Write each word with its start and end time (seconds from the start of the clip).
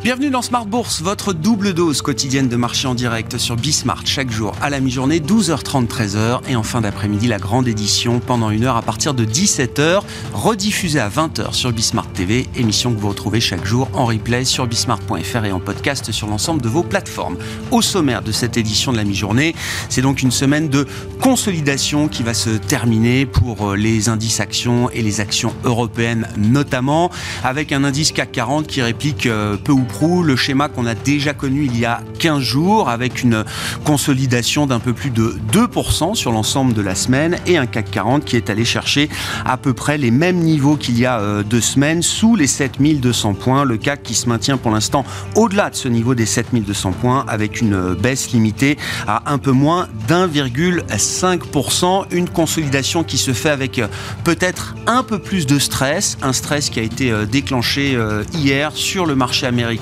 Bienvenue 0.00 0.30
dans 0.30 0.42
Smart 0.42 0.64
Bourse, 0.64 1.02
votre 1.02 1.32
double 1.32 1.74
dose 1.74 2.02
quotidienne 2.02 2.48
de 2.48 2.54
marché 2.54 2.86
en 2.86 2.94
direct 2.94 3.36
sur 3.36 3.56
Bismart 3.56 4.06
chaque 4.06 4.30
jour 4.30 4.54
à 4.62 4.70
la 4.70 4.78
mi-journée, 4.78 5.18
12h30, 5.18 5.88
13h 5.88 6.42
et 6.48 6.54
en 6.54 6.62
fin 6.62 6.80
d'après-midi 6.80 7.26
la 7.26 7.38
grande 7.38 7.66
édition 7.66 8.20
pendant 8.20 8.50
une 8.50 8.62
heure 8.62 8.76
à 8.76 8.82
partir 8.82 9.12
de 9.12 9.24
17h, 9.24 10.02
rediffusée 10.32 11.00
à 11.00 11.08
20h 11.08 11.52
sur 11.52 11.72
Bismart 11.72 12.06
TV, 12.12 12.46
émission 12.54 12.94
que 12.94 13.00
vous 13.00 13.08
retrouvez 13.08 13.40
chaque 13.40 13.66
jour 13.66 13.88
en 13.92 14.06
replay 14.06 14.44
sur 14.44 14.68
bismart.fr 14.68 15.44
et 15.44 15.50
en 15.50 15.58
podcast 15.58 16.12
sur 16.12 16.28
l'ensemble 16.28 16.62
de 16.62 16.68
vos 16.68 16.84
plateformes. 16.84 17.36
Au 17.72 17.82
sommaire 17.82 18.22
de 18.22 18.30
cette 18.30 18.56
édition 18.56 18.92
de 18.92 18.98
la 18.98 19.04
mi-journée, 19.04 19.56
c'est 19.88 20.02
donc 20.02 20.22
une 20.22 20.30
semaine 20.30 20.68
de 20.68 20.86
consolidation 21.20 22.06
qui 22.06 22.22
va 22.22 22.34
se 22.34 22.50
terminer 22.50 23.26
pour 23.26 23.70
euh, 23.70 23.76
les 23.76 24.08
indices 24.08 24.38
actions 24.38 24.90
et 24.90 25.02
les 25.02 25.20
actions 25.20 25.52
européennes 25.64 26.28
notamment, 26.36 27.10
avec 27.42 27.72
un 27.72 27.82
indice 27.82 28.12
CAC 28.12 28.30
40 28.30 28.68
qui 28.68 28.80
réplique 28.80 29.26
euh, 29.26 29.56
peu 29.56 29.72
ou 29.72 29.87
le 30.24 30.36
schéma 30.36 30.68
qu'on 30.68 30.86
a 30.86 30.94
déjà 30.94 31.34
connu 31.34 31.64
il 31.64 31.76
y 31.78 31.84
a 31.84 32.00
15 32.20 32.40
jours 32.40 32.88
avec 32.88 33.22
une 33.22 33.44
consolidation 33.84 34.66
d'un 34.66 34.78
peu 34.78 34.92
plus 34.92 35.10
de 35.10 35.36
2% 35.52 36.14
sur 36.14 36.30
l'ensemble 36.30 36.72
de 36.72 36.82
la 36.82 36.94
semaine 36.94 37.36
et 37.46 37.56
un 37.56 37.66
CAC 37.66 37.90
40 37.90 38.24
qui 38.24 38.36
est 38.36 38.48
allé 38.48 38.64
chercher 38.64 39.08
à 39.44 39.56
peu 39.56 39.74
près 39.74 39.98
les 39.98 40.12
mêmes 40.12 40.38
niveaux 40.38 40.76
qu'il 40.76 40.98
y 40.98 41.06
a 41.06 41.18
euh, 41.20 41.42
deux 41.42 41.60
semaines 41.60 42.02
sous 42.02 42.36
les 42.36 42.46
7200 42.46 43.34
points. 43.34 43.64
Le 43.64 43.76
CAC 43.76 44.04
qui 44.04 44.14
se 44.14 44.28
maintient 44.28 44.56
pour 44.56 44.70
l'instant 44.70 45.04
au-delà 45.34 45.70
de 45.70 45.74
ce 45.74 45.88
niveau 45.88 46.14
des 46.14 46.26
7200 46.26 46.92
points 46.92 47.24
avec 47.26 47.60
une 47.60 47.74
euh, 47.74 47.94
baisse 47.94 48.30
limitée 48.30 48.78
à 49.06 49.32
un 49.32 49.38
peu 49.38 49.50
moins 49.52 49.88
d'1,5%. 50.06 52.04
Une 52.12 52.28
consolidation 52.28 53.02
qui 53.02 53.18
se 53.18 53.32
fait 53.32 53.50
avec 53.50 53.80
euh, 53.80 53.88
peut-être 54.22 54.76
un 54.86 55.02
peu 55.02 55.18
plus 55.18 55.46
de 55.46 55.58
stress, 55.58 56.18
un 56.22 56.32
stress 56.32 56.70
qui 56.70 56.78
a 56.78 56.82
été 56.82 57.12
déclenché 57.26 57.98
hier 58.32 58.72
sur 58.74 59.06
le 59.06 59.14
marché 59.14 59.46
américain 59.46 59.77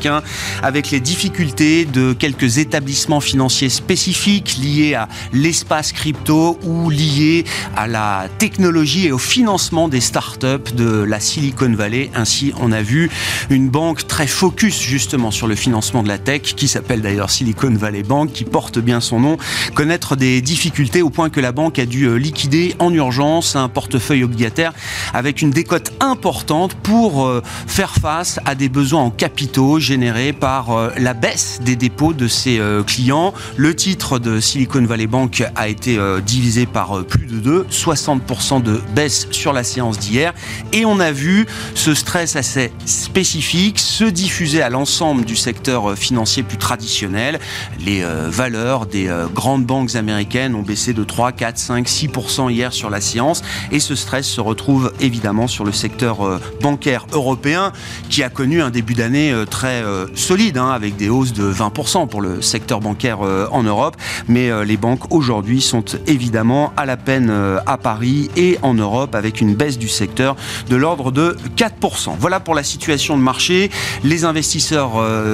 avec 0.62 0.90
les 0.90 1.00
difficultés 1.00 1.84
de 1.84 2.12
quelques 2.12 2.58
établissements 2.58 3.20
financiers 3.20 3.68
spécifiques 3.68 4.56
liés 4.62 4.94
à 4.94 5.08
l'espace 5.32 5.92
crypto 5.92 6.58
ou 6.62 6.90
liés 6.90 7.44
à 7.76 7.86
la 7.86 8.26
technologie 8.38 9.06
et 9.06 9.12
au 9.12 9.18
financement 9.18 9.88
des 9.88 10.00
startups 10.00 10.72
de 10.74 11.02
la 11.02 11.20
Silicon 11.20 11.72
Valley. 11.72 12.10
Ainsi, 12.14 12.52
on 12.60 12.72
a 12.72 12.82
vu 12.82 13.10
une 13.50 13.68
banque 13.68 14.06
très 14.06 14.26
focus 14.26 14.80
justement 14.80 15.30
sur 15.30 15.46
le 15.46 15.54
financement 15.54 16.02
de 16.02 16.08
la 16.08 16.18
tech, 16.18 16.42
qui 16.42 16.68
s'appelle 16.68 17.00
d'ailleurs 17.00 17.30
Silicon 17.30 17.72
Valley 17.74 18.02
Bank, 18.02 18.32
qui 18.32 18.44
porte 18.44 18.78
bien 18.78 19.00
son 19.00 19.20
nom, 19.20 19.36
connaître 19.74 20.16
des 20.16 20.40
difficultés 20.42 21.02
au 21.02 21.10
point 21.10 21.30
que 21.30 21.40
la 21.40 21.52
banque 21.52 21.78
a 21.78 21.86
dû 21.86 22.04
euh, 22.04 22.16
liquider 22.16 22.74
en 22.78 22.92
urgence 22.92 23.56
un 23.56 23.68
portefeuille 23.68 24.24
obligataire 24.24 24.72
avec 25.14 25.42
une 25.42 25.50
décote 25.50 25.92
importante 26.00 26.74
pour 26.74 27.26
euh, 27.26 27.42
faire 27.66 27.94
face 27.94 28.40
à 28.44 28.54
des 28.54 28.68
besoins 28.68 29.02
en 29.02 29.10
capitaux 29.10 29.78
généré 29.86 30.32
par 30.32 30.72
euh, 30.72 30.90
la 30.98 31.14
baisse 31.14 31.60
des 31.62 31.76
dépôts 31.76 32.12
de 32.12 32.26
ses 32.26 32.58
euh, 32.58 32.82
clients. 32.82 33.32
Le 33.56 33.74
titre 33.76 34.18
de 34.18 34.40
Silicon 34.40 34.84
Valley 34.84 35.06
Bank 35.06 35.44
a 35.54 35.68
été 35.68 35.96
euh, 35.96 36.20
divisé 36.20 36.66
par 36.66 37.04
plus 37.04 37.26
de 37.26 37.38
2, 37.38 37.66
60% 37.70 38.62
de 38.64 38.80
baisse 38.96 39.28
sur 39.30 39.52
la 39.52 39.62
séance 39.62 40.00
d'hier. 40.00 40.34
Et 40.72 40.84
on 40.84 40.98
a 40.98 41.12
vu 41.12 41.46
ce 41.74 41.94
stress 41.94 42.34
assez 42.34 42.72
spécifique 42.84 43.78
se 43.78 44.02
diffuser 44.02 44.60
à 44.60 44.70
l'ensemble 44.70 45.24
du 45.24 45.36
secteur 45.36 45.96
financier 45.96 46.42
plus 46.42 46.58
traditionnel. 46.58 47.38
Les 47.84 48.04
valeurs 48.28 48.86
des 48.86 49.08
grandes 49.34 49.64
banques 49.64 49.94
américaines 49.94 50.54
ont 50.54 50.62
baissé 50.62 50.92
de 50.92 51.04
3, 51.04 51.32
4, 51.32 51.58
5, 51.58 51.86
6% 51.86 52.50
hier 52.50 52.72
sur 52.72 52.90
la 52.90 53.00
séance. 53.00 53.42
Et 53.70 53.80
ce 53.80 53.94
stress 53.94 54.26
se 54.26 54.40
retrouve 54.40 54.92
évidemment 55.00 55.46
sur 55.46 55.64
le 55.64 55.72
secteur 55.72 56.40
bancaire 56.60 57.06
européen 57.12 57.72
qui 58.10 58.22
a 58.22 58.28
connu 58.28 58.62
un 58.62 58.70
début 58.70 58.94
d'année 58.94 59.32
très 59.50 59.75
euh, 59.82 60.06
solide, 60.14 60.58
hein, 60.58 60.70
avec 60.70 60.96
des 60.96 61.08
hausses 61.08 61.32
de 61.32 61.52
20% 61.52 62.08
pour 62.08 62.20
le 62.20 62.42
secteur 62.42 62.80
bancaire 62.80 63.18
euh, 63.22 63.46
en 63.50 63.62
Europe. 63.62 63.96
Mais 64.28 64.50
euh, 64.50 64.64
les 64.64 64.76
banques 64.76 65.12
aujourd'hui 65.12 65.60
sont 65.60 65.84
évidemment 66.06 66.72
à 66.76 66.86
la 66.86 66.96
peine 66.96 67.32
à 67.66 67.76
Paris 67.76 68.30
et 68.36 68.58
en 68.62 68.74
Europe 68.74 69.14
avec 69.14 69.40
une 69.40 69.54
baisse 69.54 69.78
du 69.78 69.88
secteur 69.88 70.36
de 70.68 70.76
l'ordre 70.76 71.10
de 71.10 71.36
4%. 71.56 72.16
Voilà 72.18 72.40
pour 72.40 72.54
la 72.54 72.62
situation 72.62 73.16
de 73.16 73.22
marché. 73.22 73.70
Les 74.04 74.24
investisseurs 74.24 74.92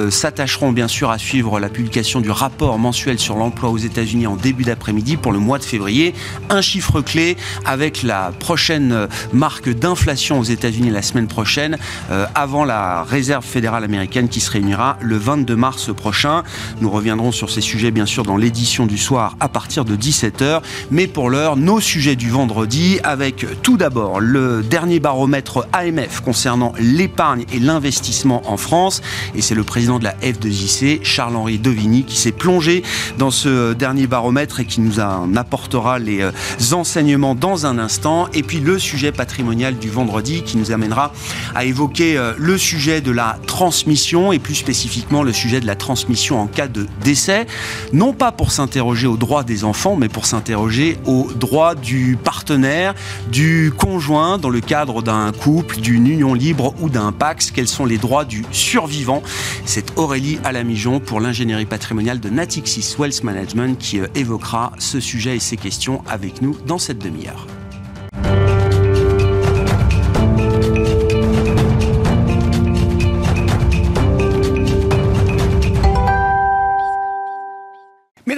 s'attacheront 0.09 0.71
bien 0.71 0.87
sûr 0.87 1.09
à 1.09 1.17
suivre 1.17 1.59
la 1.59 1.69
publication 1.69 2.21
du 2.21 2.31
rapport 2.31 2.77
mensuel 2.79 3.19
sur 3.19 3.35
l'emploi 3.35 3.69
aux 3.69 3.77
États-Unis 3.77 4.27
en 4.27 4.35
début 4.35 4.63
d'après-midi 4.63 5.17
pour 5.17 5.31
le 5.31 5.39
mois 5.39 5.59
de 5.59 5.63
février. 5.63 6.13
Un 6.49 6.61
chiffre 6.61 7.01
clé 7.01 7.37
avec 7.65 8.03
la 8.03 8.31
prochaine 8.39 9.07
marque 9.31 9.69
d'inflation 9.69 10.39
aux 10.39 10.43
États-Unis 10.43 10.89
la 10.89 11.01
semaine 11.01 11.27
prochaine, 11.27 11.77
avant 12.35 12.65
la 12.65 13.03
réserve 13.03 13.45
fédérale 13.45 13.83
américaine 13.83 14.27
qui 14.33 14.41
se 14.41 14.49
réunira 14.49 14.97
le 14.99 15.15
22 15.15 15.55
mars 15.55 15.93
prochain. 15.95 16.41
Nous 16.81 16.89
reviendrons 16.89 17.31
sur 17.31 17.51
ces 17.51 17.61
sujets 17.61 17.91
bien 17.91 18.07
sûr 18.07 18.23
dans 18.23 18.35
l'édition 18.35 18.87
du 18.87 18.97
soir 18.97 19.37
à 19.39 19.47
partir 19.47 19.85
de 19.85 19.95
17h. 19.95 20.61
Mais 20.89 21.05
pour 21.05 21.29
l'heure, 21.29 21.55
nos 21.55 21.79
sujets 21.79 22.15
du 22.15 22.31
vendredi 22.31 22.99
avec 23.03 23.45
tout 23.61 23.77
d'abord 23.77 24.19
le 24.19 24.63
dernier 24.63 24.99
baromètre 24.99 25.67
AMF 25.71 26.21
concernant 26.21 26.73
l'épargne 26.79 27.45
et 27.53 27.59
l'investissement 27.59 28.41
en 28.49 28.57
France. 28.57 29.03
Et 29.35 29.43
c'est 29.43 29.53
le 29.53 29.63
président 29.63 29.99
de 29.99 30.03
la 30.03 30.15
F2JC, 30.15 31.03
Charles-Henri 31.03 31.59
Devigny, 31.59 32.03
qui 32.03 32.17
s'est 32.17 32.31
plongé 32.31 32.81
dans 33.19 33.29
ce 33.29 33.73
dernier 33.73 34.07
baromètre 34.07 34.61
et 34.61 34.65
qui 34.65 34.81
nous 34.81 34.99
en 34.99 35.35
apportera 35.35 35.99
les 35.99 36.21
euh, 36.21 36.31
enseignements 36.71 37.35
dans 37.35 37.67
un 37.67 37.77
instant. 37.77 38.29
Et 38.33 38.41
puis 38.41 38.59
le 38.59 38.79
sujet 38.79 39.11
patrimonial 39.11 39.77
du 39.77 39.91
vendredi 39.91 40.41
qui 40.41 40.57
nous 40.57 40.71
amènera 40.71 41.13
à 41.53 41.65
évoquer 41.65 42.17
euh, 42.17 42.33
le 42.39 42.57
sujet 42.57 42.99
de 42.99 43.11
la 43.11 43.37
transmission 43.45 44.22
et 44.31 44.39
plus 44.39 44.55
spécifiquement 44.55 45.23
le 45.23 45.33
sujet 45.33 45.59
de 45.59 45.67
la 45.67 45.75
transmission 45.75 46.39
en 46.39 46.47
cas 46.47 46.67
de 46.67 46.87
décès, 47.03 47.47
non 47.91 48.13
pas 48.13 48.31
pour 48.31 48.51
s'interroger 48.51 49.07
aux 49.07 49.17
droits 49.17 49.43
des 49.43 49.63
enfants, 49.63 49.95
mais 49.95 50.09
pour 50.09 50.25
s'interroger 50.25 50.97
aux 51.05 51.29
droits 51.35 51.75
du 51.75 52.17
partenaire, 52.23 52.93
du 53.31 53.73
conjoint 53.77 54.37
dans 54.37 54.49
le 54.49 54.61
cadre 54.61 55.01
d'un 55.01 55.31
couple, 55.31 55.77
d'une 55.77 56.07
union 56.07 56.33
libre 56.33 56.73
ou 56.79 56.89
d'un 56.89 57.11
pax. 57.11 57.51
Quels 57.51 57.67
sont 57.67 57.85
les 57.85 57.97
droits 57.97 58.25
du 58.25 58.43
survivant 58.51 59.23
C'est 59.65 59.97
Aurélie 59.97 60.39
Alamijon 60.43 60.99
pour 60.99 61.19
l'ingénierie 61.19 61.65
patrimoniale 61.65 62.19
de 62.19 62.29
Natixis 62.29 62.95
Wealth 62.97 63.23
Management 63.23 63.77
qui 63.77 63.99
euh, 63.99 64.07
évoquera 64.15 64.71
ce 64.77 64.99
sujet 64.99 65.35
et 65.35 65.39
ces 65.39 65.57
questions 65.57 66.03
avec 66.07 66.41
nous 66.41 66.55
dans 66.67 66.77
cette 66.77 66.99
demi-heure. 66.99 67.47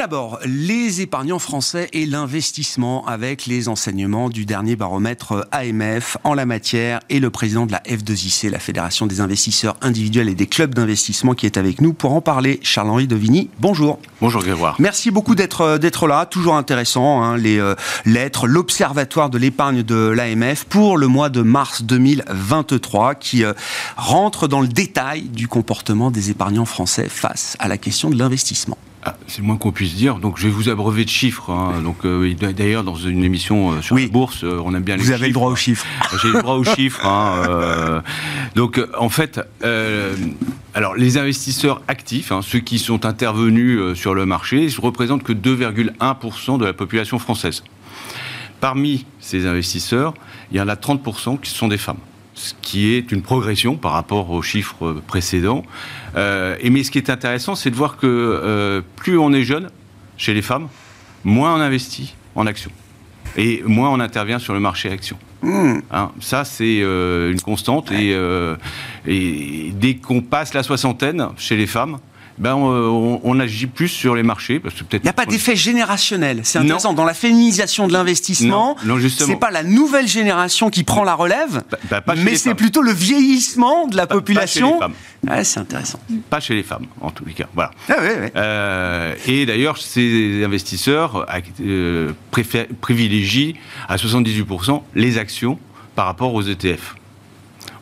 D'abord, 0.06 0.38
les 0.46 1.02
épargnants 1.02 1.40
français 1.40 1.90
et 1.92 2.06
l'investissement 2.06 3.08
avec 3.08 3.48
les 3.48 3.68
enseignements 3.70 4.30
du 4.30 4.46
dernier 4.46 4.76
baromètre 4.76 5.48
AMF 5.52 6.18
en 6.24 6.36
la 6.36 6.46
matière 6.46 7.00
et 7.10 7.20
le 7.20 7.32
président 7.32 7.66
de 7.66 7.72
la 7.72 7.80
F2IC, 7.80 8.52
la 8.52 8.60
Fédération 8.60 9.08
des 9.08 9.20
investisseurs 9.20 9.76
individuels 9.82 10.30
et 10.30 10.36
des 10.36 10.46
clubs 10.46 10.76
d'investissement 10.76 11.34
qui 11.34 11.48
est 11.48 11.58
avec 11.58 11.82
nous 11.82 11.94
pour 11.94 12.14
en 12.14 12.22
parler. 12.22 12.60
Charles-Henri 12.62 13.08
Devigny, 13.08 13.50
bonjour. 13.60 13.98
Bonjour 14.22 14.44
Grégoire. 14.44 14.76
Merci 14.78 15.10
beaucoup 15.10 15.34
d'être 15.34 15.62
euh, 15.62 15.78
d'être 15.80 16.06
là, 16.06 16.28
toujours 16.28 16.56
intéressant, 16.56 17.24
hein, 17.24 17.36
les 17.36 17.58
euh, 17.58 17.74
lettres, 18.06 18.46
l'observatoire 18.46 19.32
de 19.32 19.40
l'épargne 19.40 19.82
de 19.82 19.96
l'AMF 19.96 20.66
pour 20.66 21.00
le 21.00 21.08
mois 21.08 21.30
de 21.30 21.42
mars 21.42 21.82
2023 21.82 23.16
qui 23.16 23.44
euh, 23.44 23.54
rentre 23.98 24.48
dans 24.48 24.62
le 24.62 24.68
détail 24.68 25.24
du 25.24 25.48
comportement 25.48 26.12
des 26.12 26.30
épargnants 26.30 26.66
français 26.66 27.10
face 27.10 27.58
à 27.58 27.68
la 27.68 27.80
question 27.80 28.12
de 28.12 28.20
l'investissement. 28.20 28.78
Ah, 29.08 29.16
c'est 29.28 29.42
le 29.42 29.44
moins 29.44 29.58
qu'on 29.58 29.72
puisse 29.72 29.94
dire. 29.94 30.16
Donc, 30.16 30.40
je 30.40 30.48
vais 30.48 30.50
vous 30.50 30.68
abreuver 30.68 31.06
de 31.06 31.10
chiffres. 31.10 31.52
Hein. 31.52 31.82
Donc, 31.84 32.06
euh, 32.06 32.34
d'ailleurs, 32.34 32.84
dans 32.84 32.96
une 32.96 33.24
émission 33.24 33.74
euh, 33.74 33.82
sur 33.84 33.96
la 33.96 34.08
bourse, 34.08 34.44
euh, 34.44 34.60
on 34.66 34.74
aime 34.74 34.82
bien 34.82 34.96
les 34.96 35.04
chiffres. 35.04 35.16
Vous 35.16 35.22
avez 35.22 35.28
le 35.28 35.34
droit 35.34 35.52
aux 35.52 35.56
chiffres. 35.56 35.86
J'ai 36.24 36.30
le 36.30 36.42
droit 36.42 36.56
aux 36.56 36.64
chiffres. 36.64 37.06
Hein, 37.06 38.02
donc, 38.56 38.82
en 38.98 39.10
fait, 39.10 39.40
alors 40.74 40.96
les 40.96 41.18
investisseurs 41.20 41.84
actifs, 41.88 42.32
hein, 42.32 42.42
ceux 42.42 42.60
qui 42.60 42.80
sont 42.80 43.06
intervenus 43.06 43.96
sur 43.96 44.16
le 44.16 44.26
marché, 44.26 44.66
ne 44.66 44.82
représentent 44.82 45.24
que 45.24 45.34
2,1% 45.34 46.58
de 46.58 46.66
la 46.66 46.74
population 46.74 47.20
française. 47.20 47.64
Parmi 48.60 49.06
ces 49.20 49.46
investisseurs, 49.46 50.16
il 50.52 50.58
y 50.58 50.62
en 50.62 50.68
a 50.68 50.76
30% 50.76 51.40
qui 51.40 51.52
sont 51.52 51.68
des 51.68 51.78
femmes 51.78 52.00
ce 52.36 52.54
qui 52.62 52.94
est 52.94 53.12
une 53.12 53.22
progression 53.22 53.78
par 53.78 53.94
rapport 53.94 54.30
aux 54.30 54.42
chiffres 54.42 55.02
précédents. 55.08 55.64
Euh, 56.16 56.58
et 56.60 56.70
mais 56.70 56.84
ce 56.84 56.92
qui 56.92 56.98
est 56.98 57.10
intéressant, 57.10 57.56
c'est 57.56 57.72
de 57.72 57.76
voir 57.76 57.98
que 57.98 58.06
euh, 58.06 58.82
plus 58.98 59.18
on 59.18 59.34
est 59.34 59.44
jeune 59.44 59.70
chez 60.18 60.34
les 60.34 60.42
femmes, 60.42 60.68
moins 61.24 61.56
on 61.56 61.62
investit 61.62 62.14
en 62.36 62.46
actions 62.46 62.72
et 63.38 63.64
moins 63.66 63.90
on 63.90 64.00
intervient 64.00 64.40
sur 64.40 64.54
le 64.54 64.60
marché 64.60 64.92
action. 64.92 65.18
Hmm. 65.42 65.80
Hein, 65.92 66.12
ça, 66.20 66.46
c'est 66.46 66.82
euh, 66.82 67.32
une 67.32 67.42
constante. 67.42 67.92
Et, 67.92 68.16
et, 69.08 69.72
dès 69.74 69.96
qu'on 69.96 70.22
passe 70.22 70.54
la 70.54 70.64
soixantaine 70.64 71.28
chez 71.38 71.56
les 71.56 71.68
femmes, 71.68 72.00
ben, 72.38 72.56
on, 72.56 73.40
agit 73.40 73.68
plus 73.68 73.88
sur 73.88 74.16
les 74.16 74.24
marchés. 74.24 74.60
Parce 74.60 74.76
que 74.76 74.84
peut-être 74.84 75.04
Il 75.04 75.06
n'y 75.06 75.10
a 75.10 75.14
pas 75.14 75.26
d'effet 75.26 75.56
générationnel. 75.56 76.42
C'est 76.44 76.60
intéressant. 76.60 76.94
Dans 76.94 77.06
la 77.06 77.14
féminisation 77.14 77.88
de 77.88 77.94
l'investissement, 77.94 78.76
c'est 79.18 79.40
pas 79.40 79.52
la 79.52 79.64
nouvelle 79.64 80.08
génération 80.08 80.70
qui 80.70 80.84
prend 80.84 81.04
la 81.04 81.16
relève, 81.16 81.64
bah, 81.90 82.02
bah, 82.06 82.16
mais 82.18 82.36
c'est 82.36 82.56
plutôt 82.56 82.82
le 82.82 82.92
vieillissement 82.92 83.88
de 83.88 83.96
la 83.96 84.08
population. 84.08 84.80
c'est 85.44 85.60
intéressant. 85.60 86.00
Pas 86.30 86.40
chez 86.40 86.56
les 86.56 86.64
femmes, 86.64 86.86
en 87.02 87.12
tous 87.12 87.26
les 87.26 87.34
cas. 87.34 87.48
Voilà. 87.54 87.72
Ah, 87.90 87.94
euh, 88.00 89.14
et 89.28 89.46
d'ailleurs, 89.46 89.78
ces 89.78 90.44
investisseurs 90.44 91.26
euh, 91.62 92.12
privilégient 92.82 93.56
à 93.88 93.96
78% 93.96 94.82
les 94.96 95.18
actions 95.18 95.58
par 95.96 96.06
rapport 96.06 96.34
aux 96.34 96.44
ETF. 96.44 96.96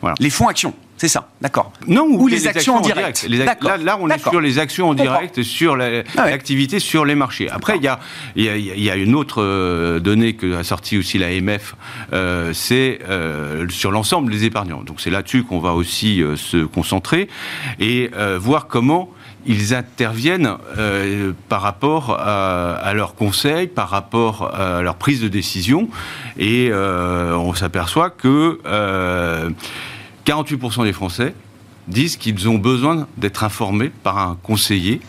Voilà. 0.00 0.14
Les 0.20 0.30
fonds 0.30 0.48
actions 0.48 0.74
c'est 0.96 1.08
ça, 1.08 1.28
d'accord. 1.40 1.72
Non, 1.88 2.06
ou, 2.08 2.28
les, 2.28 2.46
actions, 2.46 2.76
en 2.76 2.80
direct. 2.80 3.26
là, 3.28 3.98
on 4.00 4.08
est 4.08 4.18
sur 4.18 4.40
les 4.40 4.60
actions 4.60 4.90
en 4.90 4.94
direct, 4.94 5.42
sur 5.42 5.74
ah 5.74 6.30
l'activité 6.30 6.78
sur 6.78 7.04
les 7.04 7.16
marchés. 7.16 7.50
Après, 7.50 7.76
il 7.76 7.82
y 7.82 7.88
a, 7.88 7.98
y, 8.36 8.90
a, 8.90 8.96
une 8.96 9.16
autre 9.16 9.42
euh, 9.42 9.98
donnée 9.98 10.34
que 10.34 10.54
a 10.54 10.62
sorti 10.62 10.96
aussi 10.96 11.18
l'AMF, 11.18 11.74
euh, 12.12 12.52
c'est 12.54 13.00
euh, 13.08 13.68
sur 13.70 13.90
l'ensemble 13.90 14.30
des 14.30 14.44
épargnants. 14.44 14.82
Donc 14.82 15.00
c'est 15.00 15.10
là-dessus 15.10 15.42
qu'on 15.42 15.58
va 15.58 15.74
aussi 15.74 16.22
se 16.36 16.64
concentrer 16.64 17.28
et 17.80 18.10
voir 18.38 18.68
comment 18.68 19.10
ils 19.46 19.74
interviennent 19.74 20.56
par 21.48 21.60
rapport 21.60 22.18
à, 22.18 22.92
leurs 22.94 23.14
conseils, 23.14 23.66
par 23.66 23.88
rapport 23.88 24.54
à 24.54 24.80
leur 24.80 24.94
prise 24.94 25.20
de 25.20 25.28
décision, 25.28 25.88
et 26.38 26.70
on 26.72 27.52
s'aperçoit 27.54 28.10
que 28.10 28.60
48% 30.24 30.84
des 30.84 30.92
Français 30.92 31.34
disent 31.88 32.16
qu'ils 32.16 32.48
ont 32.48 32.58
besoin 32.58 33.06
d'être 33.16 33.44
informés 33.44 33.90
par 33.90 34.18
un 34.18 34.38
conseiller 34.42 35.00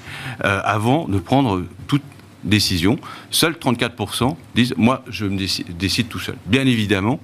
euh, 0.44 0.59
avant 0.63 1.07
de 1.07 1.19
prendre 1.19 1.63
toute 1.88 2.03
décision. 2.44 3.00
Seuls 3.31 3.53
34% 3.53 4.35
disent 4.56 4.73
moi 4.77 5.03
je 5.07 5.25
me 5.25 5.38
décide, 5.38 6.09
tout 6.09 6.19
seul. 6.19 6.35
Bien 6.45 6.65
évidemment, 6.65 7.19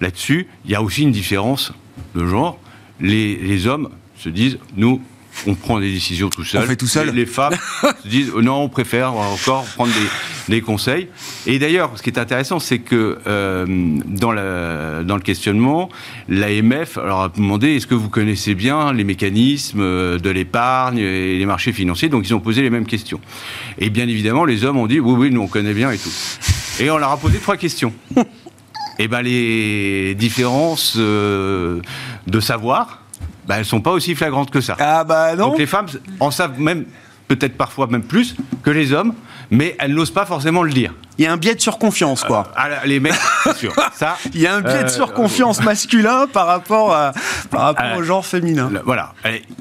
là-dessus, 0.00 0.48
il 0.64 0.70
y 0.70 0.74
a 0.74 0.82
aussi 0.82 1.02
une 1.02 1.12
différence 1.12 1.72
de 2.14 2.26
genre. 2.26 2.58
les 3.00 3.66
hommes 3.66 3.90
se 4.16 4.28
disent 4.28 4.58
nous 4.76 5.02
on 5.46 5.54
prend 5.54 5.80
des 5.80 5.90
décisions 5.90 6.28
tout 6.28 6.44
seul. 6.44 6.62
On 6.62 6.66
fait 6.66 6.76
tout 6.76 6.86
seul. 6.86 7.10
Les, 7.10 7.26
femmes 7.26 7.54
se 8.02 8.08
disent 8.08 8.32
oh 8.34 8.42
non, 8.42 8.62
on 8.62 8.68
préfère 8.68 9.14
encore 9.14 9.64
prendre 9.74 9.92
des, 10.48 10.60
conseils. 10.60 11.08
Et 11.46 11.58
d'ailleurs, 11.58 11.92
ce 11.96 12.02
qui 12.02 12.10
est 12.10 12.18
intéressant, 12.18 12.58
c'est 12.58 12.78
que 12.78 13.18
euh, 13.26 13.66
dans, 14.06 14.32
dans 14.32 15.16
le 15.16 15.22
questionnement, 15.22 15.88
l'AMF 16.28 16.96
leur 16.96 17.20
a 17.20 17.28
demandé 17.28 17.76
est-ce 17.76 17.86
que 17.86 17.94
vous 17.94 18.08
connaissez 18.08 18.54
bien 18.54 18.92
les 18.92 19.04
mécanismes 19.04 19.80
euh, 19.80 20.18
de 20.18 20.30
l'épargne 20.30 20.98
et 20.98 21.38
les 21.38 21.46
marchés 21.46 21.72
financiers? 21.72 22.08
Donc 22.08 22.26
ils 22.26 22.34
ont 22.34 22.40
posé 22.40 22.62
les 22.62 22.70
mêmes 22.70 22.86
questions. 22.86 23.20
Et 23.78 23.90
bien 23.90 24.08
évidemment, 24.08 24.44
les 24.44 24.64
hommes 24.64 24.76
ont 24.76 24.86
dit 24.86 25.00
oui, 25.00 25.14
oui, 25.16 25.30
nous 25.30 25.42
on 25.42 25.48
connaît 25.48 25.74
bien 25.74 25.90
et 25.90 25.98
tout. 25.98 26.12
Et 26.80 26.90
on 26.90 26.98
leur 26.98 27.10
a 27.10 27.16
posé 27.16 27.38
trois 27.38 27.56
questions. 27.56 27.92
et 28.98 29.08
ben 29.08 29.22
les 29.22 30.14
différences 30.14 30.94
euh, 30.96 31.80
de 32.26 32.40
savoir 32.40 33.03
bah, 33.46 33.54
elles 33.56 33.60
ne 33.60 33.64
sont 33.64 33.80
pas 33.80 33.92
aussi 33.92 34.14
flagrantes 34.14 34.50
que 34.50 34.60
ça. 34.60 34.76
Ah 34.78 35.04
bah 35.04 35.36
non. 35.36 35.48
Donc 35.48 35.58
les 35.58 35.66
femmes 35.66 35.86
en 36.20 36.30
savent 36.30 36.60
même, 36.60 36.84
peut-être 37.28 37.56
parfois 37.56 37.86
même 37.86 38.02
plus 38.02 38.36
que 38.62 38.70
les 38.70 38.92
hommes, 38.92 39.14
mais 39.50 39.76
elles 39.78 39.94
n'osent 39.94 40.10
pas 40.10 40.26
forcément 40.26 40.62
le 40.62 40.72
dire. 40.72 40.94
Il 41.18 41.24
y 41.24 41.28
a 41.28 41.32
un 41.32 41.36
biais 41.36 41.54
de 41.54 41.60
surconfiance, 41.60 42.24
quoi. 42.24 42.44
Euh, 42.48 42.52
ah, 42.56 42.86
les 42.86 42.98
mecs, 42.98 43.14
c'est 43.44 43.56
sûr. 43.56 43.72
Ça, 43.94 44.16
il 44.34 44.40
y 44.40 44.46
a 44.46 44.56
un 44.56 44.60
biais 44.60 44.82
de 44.82 44.88
euh, 44.88 44.88
surconfiance 44.88 45.62
masculin 45.62 46.26
par 46.32 46.46
rapport, 46.46 46.92
à, 46.92 47.12
par 47.50 47.60
rapport 47.62 47.84
euh, 47.84 47.98
au 47.98 48.02
genre 48.02 48.26
féminin. 48.26 48.70
voilà. 48.84 49.12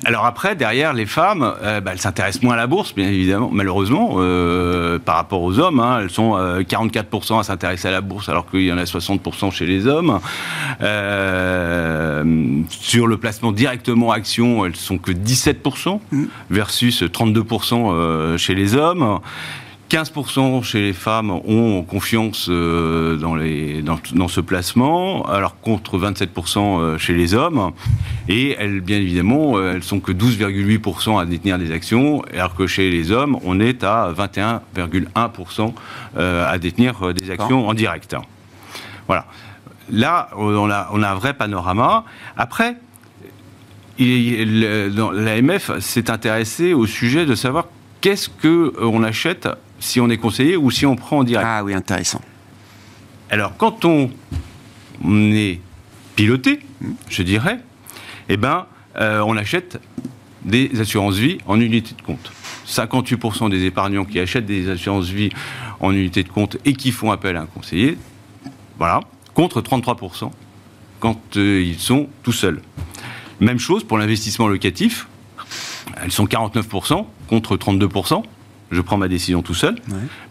Alors 0.06 0.26
après, 0.26 0.56
derrière, 0.56 0.94
les 0.94 1.06
femmes, 1.06 1.54
bah, 1.62 1.92
elles 1.92 2.00
s'intéressent 2.00 2.44
moins 2.44 2.56
à 2.56 2.58
la 2.58 2.68
bourse, 2.68 2.96
bien 2.96 3.08
évidemment, 3.08 3.50
malheureusement, 3.52 4.16
par 5.06 5.16
rapport 5.16 5.42
aux 5.42 5.60
hommes. 5.60 5.80
Hein. 5.80 6.00
elles 6.02 6.10
sont 6.10 6.38
44% 6.38 7.40
à 7.40 7.44
s'intéresser 7.44 7.88
à 7.88 7.92
la 7.92 8.02
bourse, 8.02 8.30
alors 8.30 8.50
qu'il 8.50 8.64
y 8.64 8.72
en 8.72 8.78
a 8.78 8.84
60% 8.84 9.52
chez 9.52 9.66
les 9.66 9.86
hommes. 9.88 10.20
sur 12.70 13.08
le 13.08 13.18
placement 13.18 13.52
directement 13.52 14.12
action, 14.12 14.66
elles 14.66 14.76
sont 14.76 14.98
que 14.98 15.12
17% 15.12 16.00
mmh. 16.12 16.24
versus 16.50 17.04
32% 17.04 18.38
chez 18.38 18.56
les 18.56 18.76
hommes. 18.76 19.20
15% 19.94 20.64
chez 20.64 20.82
les 20.82 20.94
femmes 20.94 21.30
ont 21.30 21.84
confiance 21.84 22.48
euh, 22.50 23.16
dans, 23.16 23.36
les, 23.36 23.84
dans, 23.84 24.28
ce 24.28 24.42
placement, 24.42 25.24
alors 25.28 25.60
contre 25.60 26.00
27% 26.00 26.58
euh, 26.58 26.98
chez 26.98 27.14
les 27.14 27.36
hommes. 27.36 27.74
Et 28.28 28.56
elles, 28.58 28.82
bien 28.82 28.98
évidemment, 28.98 29.56
euh, 29.56 29.76
elles 29.76 29.84
sont 29.84 30.00
que 30.00 30.12
12,8% 30.12 31.22
à 31.22 31.26
détenir 31.26 31.60
des 31.60 31.72
actions, 31.72 32.24
alors 32.34 32.56
que 32.56 32.66
chez 32.66 32.90
les 32.90 33.12
hommes, 33.12 33.38
on 33.44 33.60
est 33.60 33.84
à 33.84 34.12
21,1% 34.18 35.74
à 36.18 36.58
détenir 36.58 37.14
des 37.14 37.30
actions 37.30 37.68
en 37.68 37.76
direct. 37.76 38.16
Voilà. 39.06 39.28
Là, 39.92 40.30
on 40.36 40.72
a, 40.72 40.90
on 40.92 41.04
a 41.04 41.10
un 41.12 41.16
vrai 41.16 41.36
panorama. 41.36 42.04
Après, 42.36 42.78
l'AMF 44.00 45.78
s'est 45.78 46.10
intéressé 46.10 46.74
au 46.74 46.88
sujet 46.88 47.28
de 47.28 47.36
savoir 47.36 47.68
qu'est-ce 48.02 48.30
qu'on 48.30 49.04
achète 49.04 49.48
si 49.84 50.00
on 50.00 50.10
est 50.10 50.18
conseillé 50.18 50.56
ou 50.56 50.72
si 50.72 50.86
on 50.86 50.96
prend 50.96 51.20
en 51.20 51.24
direct. 51.24 51.48
Ah 51.48 51.64
oui, 51.64 51.74
intéressant. 51.74 52.22
Alors, 53.30 53.58
quand 53.58 53.84
on 53.86 54.10
est 55.04 55.60
piloté, 56.16 56.60
je 57.10 57.22
dirais, 57.22 57.60
eh 58.30 58.38
ben, 58.38 58.66
euh, 59.00 59.20
on 59.22 59.36
achète 59.36 59.80
des 60.46 60.80
assurances 60.80 61.16
vie 61.16 61.38
en 61.48 61.60
unité 61.60 61.96
de 61.96 62.02
compte. 62.02 62.32
58% 62.66 63.50
des 63.50 63.66
épargnants 63.66 64.06
qui 64.06 64.20
achètent 64.20 64.46
des 64.46 64.70
assurances 64.70 65.10
vie 65.10 65.30
en 65.82 65.92
unité 65.92 66.24
de 66.24 66.30
compte 66.30 66.58
et 66.64 66.74
qui 66.74 66.92
font 66.92 67.12
appel 67.12 67.36
à 67.36 67.42
un 67.42 67.46
conseiller, 67.46 67.98
voilà, 68.78 69.02
contre 69.34 69.62
33% 69.62 70.32
quand 71.02 71.20
euh, 71.36 71.62
ils 71.62 71.80
sont 71.80 72.08
tout 72.24 72.32
seuls. 72.32 72.62
Même 73.42 73.60
chose 73.60 73.84
pour 73.84 73.98
l'investissement 73.98 74.48
locatif, 74.48 75.08
elles 76.02 76.12
sont 76.12 76.26
49% 76.26 77.06
contre 77.28 77.58
32% 77.58 78.24
je 78.74 78.82
prends 78.82 78.98
ma 78.98 79.08
décision 79.08 79.42
tout 79.42 79.54
seul. 79.54 79.76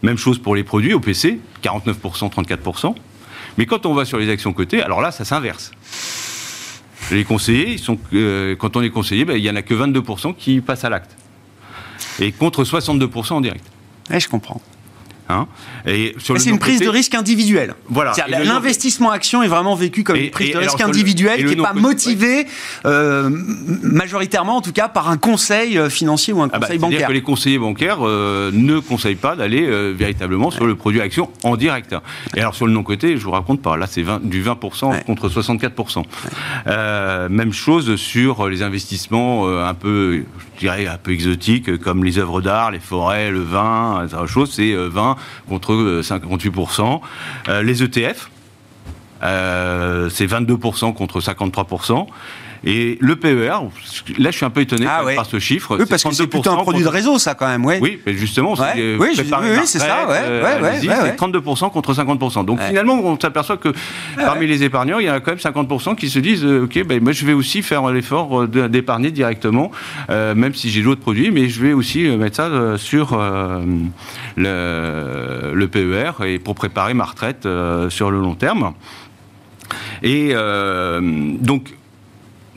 Même 0.01 0.17
chose 0.17 0.39
pour 0.39 0.55
les 0.55 0.63
produits, 0.63 0.93
au 0.93 0.99
PC, 0.99 1.39
49%, 1.63 2.31
34%. 2.31 2.95
Mais 3.57 3.65
quand 3.65 3.85
on 3.85 3.93
va 3.93 4.05
sur 4.05 4.17
les 4.17 4.29
actions 4.29 4.53
cotées, 4.53 4.81
alors 4.81 5.01
là, 5.01 5.11
ça 5.11 5.25
s'inverse. 5.25 5.71
Les 7.11 7.23
conseillers, 7.23 7.71
ils 7.73 7.79
sont, 7.79 7.97
euh, 8.13 8.55
quand 8.55 8.75
on 8.75 8.81
est 8.81 8.89
conseillé, 8.89 9.25
ben, 9.25 9.35
il 9.35 9.43
n'y 9.43 9.49
en 9.49 9.55
a 9.55 9.61
que 9.61 9.73
22% 9.73 10.33
qui 10.35 10.61
passent 10.61 10.85
à 10.85 10.89
l'acte. 10.89 11.15
Et 12.19 12.31
contre 12.31 12.63
62% 12.63 13.33
en 13.33 13.41
direct. 13.41 13.65
Je 14.09 14.27
comprends. 14.27 14.61
Hein 15.29 15.47
c'est 15.85 16.49
une 16.49 16.59
prise 16.59 16.81
de 16.81 16.89
risque 16.89 17.15
individuelle. 17.15 17.75
Voilà. 17.89 18.13
L'investissement 18.27 19.11
action 19.11 19.43
est 19.43 19.47
vraiment 19.47 19.75
vécu 19.75 20.03
comme 20.03 20.17
une 20.17 20.31
prise 20.31 20.53
de 20.53 20.57
risque 20.57 20.81
individuelle 20.81 21.45
qui 21.45 21.55
n'est 21.55 21.61
pas 21.61 21.73
motivée 21.73 22.45
euh, 22.85 23.29
majoritairement, 23.81 24.57
en 24.57 24.61
tout 24.61 24.71
cas, 24.71 24.87
par 24.87 25.09
un 25.09 25.17
conseil 25.17 25.77
euh, 25.77 25.89
financier 25.89 26.33
ou 26.33 26.41
un 26.41 26.49
ah 26.51 26.59
bah, 26.59 26.65
conseil 26.65 26.77
bancaire. 26.77 26.97
C'est-à-dire 26.99 27.07
que 27.07 27.13
les 27.13 27.21
conseillers 27.21 27.59
bancaires 27.59 27.99
euh, 28.01 28.51
ne 28.53 28.79
conseillent 28.79 29.15
pas 29.15 29.35
d'aller 29.35 29.93
véritablement 29.93 30.51
sur 30.51 30.65
le 30.65 30.75
produit 30.75 31.01
action 31.01 31.29
en 31.43 31.55
direct. 31.55 31.95
Et 32.35 32.41
alors 32.41 32.55
sur 32.55 32.67
le 32.67 32.73
non-côté, 32.73 33.17
je 33.17 33.23
vous 33.23 33.31
raconte 33.31 33.61
pas. 33.61 33.77
Là, 33.77 33.87
c'est 33.87 34.03
du 34.23 34.43
20% 34.43 35.03
contre 35.05 35.29
64%. 35.29 36.03
même 37.29 37.53
chose 37.53 37.95
sur 37.95 38.49
les 38.49 38.61
investissements 38.61 39.47
un 39.47 39.73
peu, 39.73 40.23
je 40.55 40.59
dirais, 40.59 40.87
un 40.87 40.97
peu 40.97 41.11
exotiques, 41.11 41.77
comme 41.77 42.03
les 42.03 42.17
œuvres 42.17 42.41
d'art, 42.41 42.71
les 42.71 42.79
forêts, 42.79 43.31
le 43.31 43.41
vin, 43.41 44.07
chose. 44.27 44.51
C'est 44.53 44.73
20 44.73 45.12
contre 45.47 46.01
58%. 46.03 47.01
Euh, 47.47 47.63
les 47.63 47.83
ETF, 47.83 48.29
euh, 49.23 50.09
c'est 50.09 50.25
22% 50.25 50.93
contre 50.93 51.19
53%. 51.21 52.07
Et 52.65 52.97
le 53.01 53.15
PER, 53.17 53.57
là 54.17 54.31
je 54.31 54.35
suis 54.35 54.45
un 54.45 54.49
peu 54.49 54.61
étonné 54.61 54.85
ah 54.87 55.03
par 55.15 55.25
ce 55.25 55.37
chiffre. 55.39 55.77
Oui, 55.77 55.85
parce 55.89 56.03
que 56.03 56.13
c'est 56.13 56.27
plutôt 56.27 56.51
un 56.51 56.57
produit 56.57 56.83
de 56.83 56.87
réseau, 56.87 57.19
ça 57.19 57.35
quand 57.35 57.47
même. 57.47 57.65
Ouais. 57.65 57.79
Oui, 57.81 57.99
mais 58.05 58.13
justement, 58.13 58.55
c'est 58.55 58.77
euh, 58.77 58.97
oui, 58.99 59.09
c'est 59.15 59.79
ça. 59.79 60.07
Ouais, 60.07 60.79
c'est 60.79 61.19
32% 61.19 61.71
contre 61.71 61.93
50%. 61.93 62.45
Donc 62.45 62.61
finalement, 62.61 62.99
on 63.03 63.19
s'aperçoit 63.19 63.57
que 63.57 63.73
parmi 64.15 64.47
les 64.47 64.63
épargnants, 64.63 64.99
il 64.99 65.07
y 65.07 65.09
en 65.09 65.15
a 65.15 65.19
quand 65.19 65.31
même 65.31 65.39
50% 65.39 65.95
qui 65.95 66.09
se 66.09 66.19
disent 66.19 66.45
euh, 66.45 66.63
Ok, 66.63 66.81
ben, 66.85 67.03
moi 67.03 67.11
je 67.11 67.25
vais 67.25 67.33
aussi 67.33 67.61
faire 67.61 67.89
l'effort 67.91 68.47
d'épargner 68.47 69.11
directement, 69.11 69.71
euh, 70.09 70.33
même 70.33 70.53
si 70.53 70.69
j'ai 70.69 70.81
d'autres 70.81 71.01
produits, 71.01 71.31
mais 71.31 71.49
je 71.49 71.61
vais 71.61 71.73
aussi 71.73 72.03
mettre 72.03 72.37
ça 72.37 72.77
sur 72.77 73.17
le, 74.37 75.53
le, 75.53 75.67
PER 75.67 76.25
et 76.25 76.39
pour 76.39 76.55
préparer 76.55 76.93
ma 76.93 77.03
retraite 77.03 77.47
sur 77.89 78.09
le 78.09 78.19
long 78.19 78.35
terme. 78.35 78.73
Et 80.01 80.33
donc, 81.41 81.73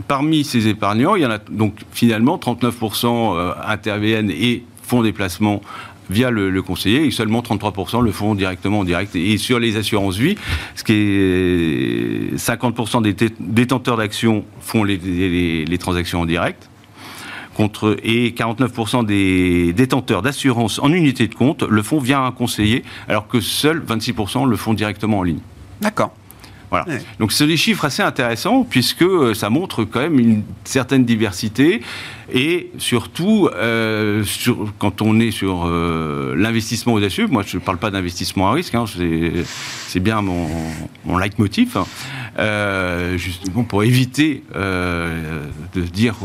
parmi 0.09 0.45
ces 0.45 0.69
épargnants, 0.69 1.17
il 1.17 1.23
y 1.23 1.26
en 1.26 1.31
a 1.31 1.38
donc 1.38 1.75
finalement 1.93 2.37
39% 2.37 3.07
euh, 3.37 3.53
interviennent 3.67 4.31
et 4.31 4.65
font 4.83 5.03
des 5.03 5.12
placements 5.12 5.61
via 6.09 6.31
le, 6.31 6.62
conseiller 6.62 7.05
et 7.05 7.11
seulement 7.11 7.41
33% 7.41 8.03
le 8.03 8.12
font 8.12 8.35
directement 8.35 8.81
en 8.81 8.85
direct. 8.85 9.17
Et 9.17 9.38
sur 9.38 9.59
les 9.59 9.76
assurances 9.76 10.17
vie, 10.17 10.37
ce 10.75 10.85
qui 10.85 10.93
est 10.93 12.37
50% 12.37 13.03
des 13.03 13.31
détenteurs 13.41 13.97
d'actions 13.97 14.45
font 14.61 14.85
les, 14.85 15.79
transactions 15.79 16.21
en 16.21 16.26
direct 16.26 16.69
et 18.03 18.35
49% 18.37 19.07
des 19.07 19.73
détenteurs 19.73 20.21
d'assurance 20.21 20.79
en 20.79 20.93
unité 20.93 21.26
de 21.26 21.35
compte 21.35 21.62
le 21.62 21.83
font 21.83 21.99
via 21.99 22.21
un 22.21 22.31
conseiller, 22.31 22.85
alors 23.09 23.29
que 23.29 23.41
seuls 23.41 23.83
26% 23.83 24.47
le 24.47 24.57
font 24.57 24.75
directement 24.75 25.21
en 25.21 25.23
ligne. 25.23 25.41
D'accord. 25.81 26.12
Voilà. 26.70 26.87
Donc 27.18 27.32
c'est 27.32 27.46
des 27.46 27.56
chiffres 27.56 27.85
assez 27.85 28.02
intéressants 28.02 28.64
puisque 28.68 29.02
euh, 29.02 29.35
ça 29.35 29.50
montre 29.50 29.85
quand 29.85 30.00
même 30.00 30.18
une 30.18 30.42
certaine 30.64 31.04
diversité 31.04 31.80
et 32.32 32.70
surtout 32.78 33.49
euh, 33.54 34.25
sur, 34.25 34.73
quand 34.78 35.00
on 35.00 35.20
est 35.20 35.30
sur 35.30 35.64
euh, 35.66 36.35
l'investissement 36.37 36.94
audacieux, 36.94 37.28
moi 37.28 37.44
je 37.46 37.56
ne 37.56 37.62
parle 37.62 37.78
pas 37.78 37.90
d'investissement 37.90 38.50
à 38.50 38.52
risque, 38.52 38.75
hein, 38.75 38.85
c'est 39.87 40.00
bien 40.00 40.23
mon, 40.23 40.49
mon 41.04 41.18
leitmotiv, 41.18 41.76
hein, 41.76 41.87
euh, 42.38 43.16
justement 43.16 43.62
pour 43.62 43.85
éviter 43.85 44.42
de 44.54 45.80
dire 45.80 46.16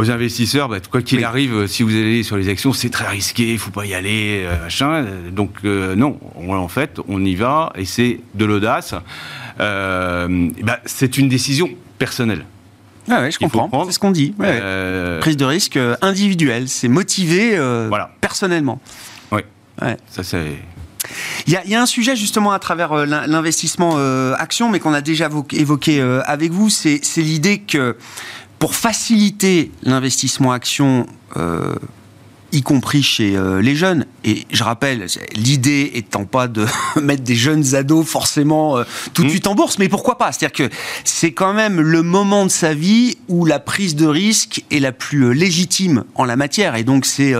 aux 0.00 0.10
investisseurs, 0.10 0.68
bah, 0.68 0.78
quoi 0.90 1.02
qu'il 1.02 1.22
arrive, 1.24 1.66
si 1.66 1.82
vous 1.82 1.90
allez 1.90 2.22
sur 2.22 2.36
les 2.36 2.48
actions, 2.48 2.72
c'est 2.72 2.88
très 2.88 3.06
risqué, 3.06 3.52
il 3.52 3.58
faut 3.58 3.70
pas 3.70 3.84
y 3.84 3.94
aller, 3.94 4.44
euh, 4.44 4.62
machin. 4.62 5.04
Donc 5.30 5.52
euh, 5.64 5.94
non, 5.94 6.18
en 6.34 6.68
fait, 6.68 6.98
on 7.06 7.22
y 7.24 7.34
va 7.34 7.72
et 7.76 7.84
c'est 7.84 8.20
de 8.34 8.44
l'audace. 8.46 8.94
Euh, 9.60 10.48
bah, 10.62 10.80
c'est 10.86 11.18
une 11.18 11.28
décision 11.28 11.68
personnelle. 11.98 12.46
Ah 13.10 13.20
ouais, 13.20 13.30
je 13.30 13.38
comprends. 13.38 13.84
C'est 13.84 13.92
ce 13.92 13.98
qu'on 13.98 14.10
dit. 14.10 14.34
Prise 15.20 15.36
de 15.36 15.44
risque 15.44 15.78
individuelle, 16.00 16.68
c'est 16.68 16.88
motivé 16.88 17.56
voilà. 17.88 18.10
personnellement. 18.20 18.80
Oui. 19.32 19.42
Ça 20.08 20.22
c'est. 20.22 20.46
Il 21.46 21.52
y, 21.52 21.74
a, 21.74 21.80
un 21.80 21.86
sujet 21.86 22.14
justement 22.14 22.52
à 22.52 22.58
travers 22.58 23.06
l'investissement 23.06 23.96
action, 24.34 24.70
mais 24.70 24.78
qu'on 24.78 24.92
a 24.92 25.00
déjà 25.00 25.28
évoqué 25.52 26.00
avec 26.24 26.52
vous, 26.52 26.70
c'est 26.70 27.00
l'idée 27.16 27.58
que 27.58 27.96
pour 28.60 28.74
faciliter 28.74 29.72
l'investissement 29.82 30.52
action, 30.52 31.06
euh, 31.36 31.74
y 32.52 32.62
compris 32.62 33.02
chez 33.02 33.36
euh, 33.36 33.60
les 33.60 33.74
jeunes, 33.74 34.06
et 34.24 34.46
je 34.50 34.62
rappelle, 34.64 35.06
l'idée 35.34 35.92
étant 35.94 36.24
pas 36.24 36.48
de 36.48 36.66
mettre 37.00 37.22
des 37.22 37.36
jeunes 37.36 37.74
ados 37.74 38.06
forcément 38.06 38.78
euh, 38.78 38.84
tout 39.14 39.22
de 39.22 39.28
mmh. 39.28 39.30
suite 39.30 39.46
en 39.46 39.54
bourse, 39.54 39.78
mais 39.78 39.88
pourquoi 39.88 40.18
pas? 40.18 40.32
C'est-à-dire 40.32 40.68
que 40.68 40.74
c'est 41.04 41.32
quand 41.32 41.52
même 41.52 41.80
le 41.80 42.02
moment 42.02 42.44
de 42.44 42.50
sa 42.50 42.74
vie 42.74 43.18
où 43.28 43.44
la 43.44 43.58
prise 43.58 43.94
de 43.94 44.06
risque 44.06 44.64
est 44.70 44.80
la 44.80 44.92
plus 44.92 45.26
euh, 45.26 45.30
légitime 45.30 46.04
en 46.14 46.24
la 46.24 46.36
matière. 46.36 46.76
Et 46.76 46.84
donc 46.84 47.06
c'est 47.06 47.34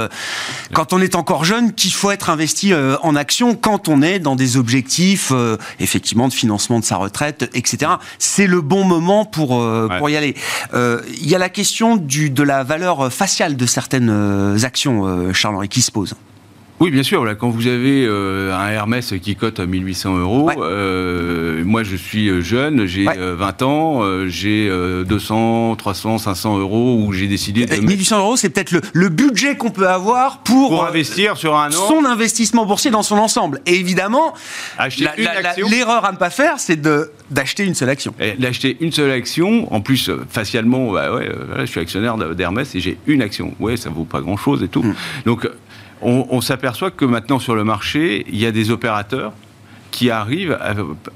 quand 0.72 0.92
on 0.92 1.00
est 1.00 1.14
encore 1.14 1.44
jeune 1.44 1.72
qu'il 1.72 1.92
faut 1.92 2.10
être 2.10 2.30
investi 2.30 2.72
en 2.74 3.16
action 3.16 3.54
quand 3.54 3.88
on 3.88 4.02
est 4.02 4.18
dans 4.18 4.36
des 4.36 4.56
objectifs 4.56 5.32
effectivement 5.78 6.28
de 6.28 6.32
financement 6.32 6.80
de 6.80 6.84
sa 6.84 6.96
retraite, 6.96 7.50
etc. 7.54 7.92
C'est 8.18 8.46
le 8.46 8.60
bon 8.60 8.84
moment 8.84 9.24
pour, 9.24 9.62
pour 9.98 10.10
y 10.10 10.16
aller. 10.16 10.34
Il 10.74 11.28
y 11.28 11.34
a 11.34 11.38
la 11.38 11.48
question 11.48 11.96
du, 11.96 12.30
de 12.30 12.42
la 12.42 12.64
valeur 12.64 13.12
faciale 13.12 13.56
de 13.56 13.66
certaines 13.66 14.10
actions, 14.64 14.99
Charles-Henri, 15.32 15.68
qui 15.68 15.82
se 15.82 15.90
pose. 15.90 16.14
Oui, 16.80 16.90
bien 16.90 17.02
sûr. 17.02 17.26
Là, 17.26 17.34
quand 17.34 17.50
vous 17.50 17.66
avez 17.66 18.06
euh, 18.06 18.56
un 18.56 18.68
Hermès 18.68 19.12
qui 19.20 19.36
cote 19.36 19.60
à 19.60 19.66
1800 19.66 20.16
euros, 20.16 20.50
euh, 20.62 21.62
moi 21.62 21.82
je 21.82 21.94
suis 21.94 22.42
jeune, 22.42 22.86
j'ai 22.86 23.04
20 23.04 23.12
euh, 23.18 23.64
ans, 23.66 24.26
j'ai 24.28 24.70
200, 25.04 25.76
300, 25.76 26.16
500 26.16 26.58
euros 26.58 27.04
où 27.04 27.12
j'ai 27.12 27.28
décidé 27.28 27.66
de. 27.66 27.76
1800 27.76 28.18
euros, 28.20 28.36
c'est 28.38 28.48
peut-être 28.48 28.74
le, 28.94 29.08
budget 29.10 29.56
qu'on 29.56 29.70
peut 29.70 29.88
avoir 29.88 30.38
pour, 30.38 30.86
investir 30.86 31.36
sur 31.36 31.54
un 31.54 31.68
an. 31.68 31.88
Son 31.88 32.06
investissement 32.06 32.64
boursier 32.64 32.90
dans 32.90 33.02
son 33.02 33.18
ensemble. 33.18 33.60
Et 33.66 33.74
évidemment, 33.74 34.32
l'erreur 34.78 36.06
à 36.06 36.12
ne 36.12 36.16
pas 36.16 36.30
faire, 36.30 36.54
c'est 36.58 36.80
d'acheter 37.30 37.64
une 37.64 37.74
seule 37.74 37.90
action. 37.90 38.14
D'acheter 38.38 38.78
une 38.80 38.92
seule 38.92 39.10
action, 39.10 39.70
en 39.74 39.82
plus, 39.82 40.10
facialement, 40.30 40.92
bah 40.92 41.12
ouais, 41.12 41.30
je 41.58 41.66
suis 41.66 41.80
actionnaire 41.80 42.16
d'Hermès 42.16 42.74
et 42.74 42.80
j'ai 42.80 42.96
une 43.06 43.20
action. 43.20 43.52
Ouais, 43.60 43.76
ça 43.76 43.90
vaut 43.90 44.04
pas 44.04 44.22
grand-chose 44.22 44.62
et 44.62 44.68
tout. 44.68 44.82
Mm. 44.82 44.94
Donc, 45.26 45.46
on, 46.02 46.40
s'aperçoit 46.40 46.90
que 46.90 47.04
maintenant 47.04 47.38
sur 47.38 47.54
le 47.54 47.64
marché, 47.64 48.24
il 48.28 48.38
y 48.38 48.46
a 48.46 48.52
des 48.52 48.70
opérateurs 48.70 49.32
qui 49.90 50.10
arrivent 50.10 50.58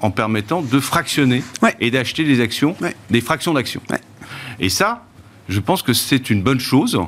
en 0.01 0.11
permettant 0.11 0.63
de 0.63 0.81
fractionner 0.81 1.43
et 1.81 1.91
d'acheter 1.91 2.25
des 2.25 2.41
actions, 2.41 2.77
des 3.11 3.21
fractions 3.21 3.55
d'actions. 3.55 3.83
Et 4.61 4.69
ça, 4.69 5.05
je 5.49 5.61
pense 5.61 5.83
que 5.83 5.93
c'est 5.93 6.31
une 6.31 6.43
bonne 6.43 6.61
chose. 6.61 7.01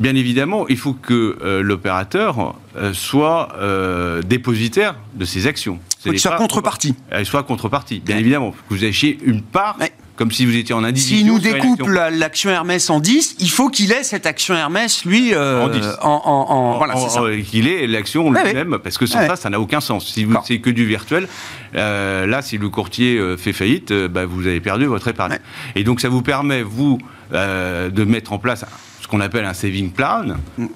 Bien 0.00 0.14
évidemment, 0.14 0.66
il 0.68 0.78
faut 0.78 0.94
que 0.94 1.38
euh, 1.42 1.62
l'opérateur 1.62 2.56
euh, 2.76 2.92
soit 2.92 3.50
euh, 3.56 4.20
dépositaire 4.22 4.96
de 5.14 5.24
ses 5.24 5.46
actions. 5.46 5.78
Il 6.04 6.18
soit 6.18 6.36
contrepartie. 6.36 6.96
Il 7.16 7.24
soit 7.24 7.44
contrepartie, 7.44 8.00
bien 8.00 8.18
évidemment. 8.18 8.50
Que 8.50 8.74
vous 8.74 8.84
achetiez 8.84 9.18
une 9.22 9.42
part 9.42 9.76
comme 10.16 10.30
si 10.30 10.44
vous 10.44 10.56
étiez 10.56 10.74
en 10.74 10.84
individu. 10.84 11.18
S'il 11.18 11.26
nous 11.26 11.38
découpe 11.38 11.86
l'action 11.88 12.50
Hermès 12.50 12.90
en 12.90 13.00
10, 13.00 13.36
il 13.40 13.50
faut 13.50 13.68
qu'il 13.70 13.92
ait 13.92 14.02
cette 14.02 14.26
action 14.26 14.54
Hermès, 14.54 15.04
lui, 15.04 15.34
euh, 15.34 15.64
en 15.64 15.68
10. 15.68 15.86
En, 16.02 16.76
voilà, 16.76 16.96
c'est 16.96 17.08
ça. 17.08 17.22
Qu'il 17.44 17.68
ait 17.68 17.86
l'action 17.86 18.30
lui-même, 18.30 18.78
parce 18.82 18.98
que 18.98 19.06
sans 19.06 19.26
ça, 19.26 19.36
ça 19.36 19.50
n'a 19.50 19.60
aucun 19.60 19.80
sens. 19.80 20.06
Si 20.12 20.24
vous 20.24 20.36
c'est 20.44 20.58
que 20.58 20.70
du 20.70 20.86
virtuel, 20.86 21.28
euh, 21.74 22.26
là, 22.26 22.42
si 22.42 22.58
le 22.58 22.68
courtier 22.68 23.16
euh, 23.16 23.36
fait 23.36 23.52
faillite, 23.52 23.92
bah, 23.92 24.26
vous 24.26 24.46
avez 24.46 24.60
perdu 24.60 24.84
votre 24.84 25.08
épargne. 25.08 25.38
Et 25.74 25.84
donc, 25.84 26.00
ça 26.00 26.08
vous 26.08 26.22
permet, 26.22 26.62
vous, 26.62 26.98
de 27.32 28.04
mettre 28.04 28.32
en 28.32 28.38
place 28.38 28.64
ce 29.00 29.08
qu'on 29.08 29.20
appelle 29.20 29.44
un 29.44 29.54
saving 29.54 29.90
plan 29.90 30.24
mm. 30.58 30.66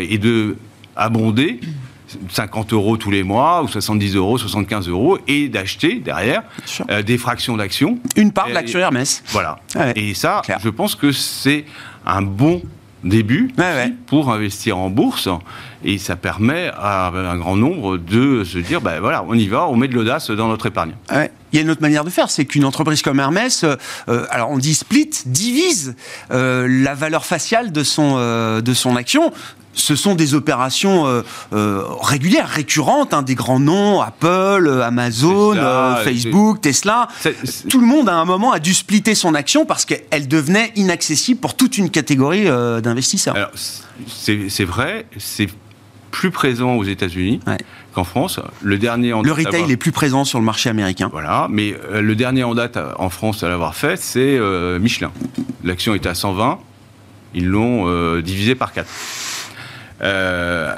et 0.00 0.18
de 0.18 0.56
abonder 0.96 1.60
50 2.30 2.72
euros 2.72 2.96
tous 2.96 3.10
les 3.10 3.22
mois, 3.22 3.62
ou 3.62 3.68
70 3.68 4.16
euros, 4.16 4.38
75 4.38 4.88
euros, 4.88 5.18
et 5.28 5.48
d'acheter 5.48 5.96
derrière 5.96 6.42
euh, 6.90 7.02
des 7.02 7.18
fractions 7.18 7.56
d'actions. 7.56 7.98
Une 8.16 8.32
part 8.32 8.48
de 8.48 8.52
l'action 8.52 8.80
Hermès. 8.80 9.22
Voilà. 9.28 9.58
et 9.96 10.14
ça, 10.14 10.42
je 10.62 10.68
pense 10.68 10.94
que 10.94 11.12
c'est 11.12 11.64
un 12.06 12.22
bon 12.22 12.62
début 13.04 13.52
pour 14.06 14.32
investir 14.32 14.78
en 14.78 14.90
bourse 14.90 15.28
et 15.84 15.98
ça 15.98 16.16
permet 16.16 16.70
à 16.76 17.08
un 17.08 17.36
grand 17.36 17.56
nombre 17.56 17.96
de 17.96 18.44
se 18.44 18.58
dire 18.58 18.80
ben 18.80 19.00
voilà 19.00 19.24
on 19.26 19.34
y 19.34 19.48
va 19.48 19.66
on 19.66 19.76
met 19.76 19.88
de 19.88 19.94
l'audace 19.94 20.30
dans 20.30 20.46
notre 20.48 20.66
épargne 20.66 20.92
il 21.52 21.56
y 21.56 21.58
a 21.58 21.62
une 21.62 21.70
autre 21.70 21.82
manière 21.82 22.04
de 22.04 22.10
faire 22.10 22.30
c'est 22.30 22.44
qu'une 22.44 22.64
entreprise 22.64 23.02
comme 23.02 23.20
Hermès 23.20 23.64
euh, 23.64 23.76
euh, 24.08 24.26
alors 24.30 24.50
on 24.50 24.58
dit 24.58 24.74
split 24.74 25.10
divise 25.26 25.94
la 26.30 26.94
valeur 26.94 27.24
faciale 27.24 27.72
de 27.72 27.84
son 27.84 28.16
de 28.60 28.74
son 28.74 28.96
action 28.96 29.32
ce 29.74 29.96
sont 29.96 30.14
des 30.14 30.34
opérations 30.34 31.06
euh, 31.06 31.22
euh, 31.52 31.82
régulières, 32.00 32.48
récurrentes, 32.48 33.14
hein, 33.14 33.22
des 33.22 33.34
grands 33.34 33.60
noms, 33.60 34.00
Apple, 34.00 34.26
euh, 34.66 34.82
Amazon, 34.82 35.56
Facebook, 36.04 36.60
Tesla. 36.60 37.08
Tout 37.68 37.80
le 37.80 37.86
monde 37.86 38.08
à 38.08 38.14
un 38.14 38.24
moment 38.24 38.52
a 38.52 38.58
dû 38.58 38.74
splitter 38.74 39.14
son 39.14 39.34
action 39.34 39.64
parce 39.64 39.84
qu'elle 39.84 40.28
devenait 40.28 40.72
inaccessible 40.76 41.40
pour 41.40 41.54
toute 41.54 41.78
une 41.78 41.90
catégorie 41.90 42.44
d'investisseurs. 42.82 43.50
C'est 44.06 44.64
vrai, 44.64 45.06
c'est 45.18 45.48
plus 46.12 46.30
présent 46.30 46.76
aux 46.76 46.84
États-Unis. 46.84 47.40
qu'en 47.92 48.04
France. 48.04 48.38
Le 48.62 48.78
dernier 48.78 49.10
Le 49.10 49.32
retail 49.32 49.70
est 49.70 49.76
plus 49.76 49.90
présent 49.90 50.24
sur 50.24 50.38
le 50.38 50.44
marché 50.44 50.70
américain. 50.70 51.08
Voilà, 51.10 51.48
mais 51.50 51.74
le 51.92 52.14
dernier 52.14 52.44
en 52.44 52.54
date 52.54 52.78
en 52.98 53.10
France 53.10 53.42
à 53.42 53.48
l'avoir 53.48 53.74
fait, 53.74 53.96
c'est 53.96 54.38
Michelin. 54.78 55.10
L'action 55.64 55.94
était 55.94 56.08
à 56.08 56.14
120, 56.14 56.58
ils 57.34 57.48
l'ont 57.48 58.20
divisé 58.20 58.54
par 58.54 58.72
4. 58.72 58.86
Euh, 60.02 60.74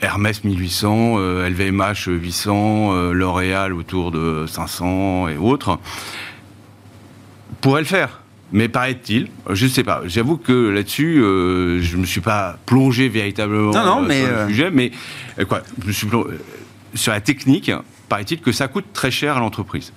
Hermès 0.00 0.44
1800, 0.44 1.18
LVMH 1.48 2.08
800, 2.08 3.12
L'Oréal 3.12 3.72
autour 3.72 4.10
de 4.10 4.44
500 4.46 5.28
et 5.28 5.36
autres, 5.36 5.78
pourrait 7.60 7.80
le 7.80 7.86
faire. 7.86 8.20
Mais 8.52 8.68
paraît-il, 8.68 9.28
je 9.50 9.64
ne 9.64 9.70
sais 9.70 9.82
pas. 9.82 10.02
J'avoue 10.06 10.36
que 10.36 10.68
là-dessus, 10.68 11.20
euh, 11.20 11.82
je 11.82 11.96
ne 11.96 12.02
me 12.02 12.06
suis 12.06 12.20
pas 12.20 12.58
plongé 12.64 13.08
véritablement 13.08 13.72
non, 13.72 14.02
non, 14.02 14.10
sur 14.10 14.28
le 14.28 14.48
sujet, 14.48 14.70
mais 14.70 14.92
euh, 15.38 15.44
quoi, 15.44 15.62
je 15.84 15.92
suis 15.92 16.06
sur 16.94 17.12
la 17.12 17.20
technique. 17.20 17.72
Paraît-il 18.08 18.40
que 18.40 18.52
ça 18.52 18.68
coûte 18.68 18.86
très 18.92 19.10
cher 19.10 19.36
à 19.36 19.40
l'entreprise. 19.40 19.92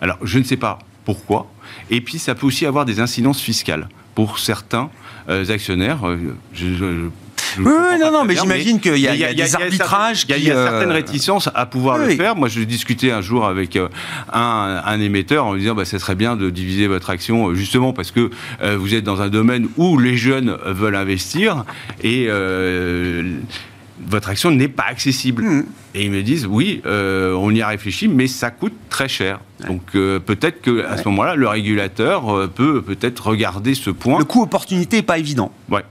Alors, 0.00 0.18
je 0.22 0.38
ne 0.38 0.44
sais 0.44 0.56
pas 0.56 0.78
pourquoi. 1.04 1.50
Et 1.90 2.00
puis, 2.00 2.18
ça 2.18 2.34
peut 2.34 2.46
aussi 2.46 2.66
avoir 2.66 2.84
des 2.84 3.00
incidences 3.00 3.40
fiscales 3.40 3.88
pour 4.14 4.38
certains 4.38 4.90
euh, 5.28 5.48
actionnaires. 5.50 6.06
Euh, 6.06 6.36
je, 6.52 7.08
oui, 7.58 7.98
non, 8.00 8.10
non, 8.10 8.24
mais 8.24 8.36
j'imagine 8.36 8.80
qu'il 8.80 8.98
y, 8.98 9.08
a 9.08 9.34
des 9.34 9.54
arbitrages. 9.54 10.26
Il 10.28 10.44
y, 10.44 10.50
a 10.50 10.54
certaines 10.54 10.92
réticences 10.92 11.48
à 11.54 11.66
pouvoir 11.66 11.98
le 11.98 12.10
faire. 12.10 12.36
Moi, 12.36 12.48
je 12.48 12.60
discutais 12.60 13.10
un 13.10 13.20
jour 13.20 13.46
avec 13.46 13.76
euh, 13.76 13.88
un, 14.32 15.00
émetteur 15.00 15.46
en 15.46 15.52
lui 15.52 15.62
disant 15.62 15.74
bah, 15.74 15.84
ça 15.84 15.98
serait 15.98 16.14
bien 16.14 16.36
de 16.36 16.50
diviser 16.50 16.86
votre 16.86 17.10
action, 17.10 17.54
justement 17.54 17.92
parce 17.92 18.10
que 18.10 18.30
vous 18.76 18.94
êtes 18.94 19.04
dans 19.04 19.20
un 19.20 19.28
domaine 19.28 19.68
où 19.76 19.98
les 19.98 20.16
jeunes 20.16 20.56
veulent 20.64 20.96
investir 20.96 21.64
et 22.02 22.28
votre 24.00 24.28
action 24.28 24.50
n'est 24.50 24.68
pas 24.68 24.84
accessible. 24.88 25.44
Hmm. 25.44 25.64
Et 25.94 26.04
ils 26.04 26.10
me 26.10 26.22
disent, 26.22 26.46
oui, 26.46 26.82
euh, 26.84 27.32
on 27.34 27.50
y 27.50 27.62
a 27.62 27.68
réfléchi, 27.68 28.08
mais 28.08 28.26
ça 28.26 28.50
coûte 28.50 28.74
très 28.90 29.08
cher. 29.08 29.40
Donc 29.66 29.82
euh, 29.94 30.18
peut-être 30.18 30.60
qu'à 30.60 30.96
ce 30.98 31.08
moment-là, 31.08 31.34
le 31.34 31.48
régulateur 31.48 32.28
euh, 32.34 32.46
peut 32.48 32.82
peut-être 32.82 33.28
regarder 33.28 33.74
ce 33.74 33.90
point. 33.90 34.18
Le 34.18 34.24
coût 34.24 34.42
opportunité 34.42 34.98
n'est 34.98 35.02
pas 35.02 35.18
évident. 35.18 35.50
Ouais. 35.70 35.84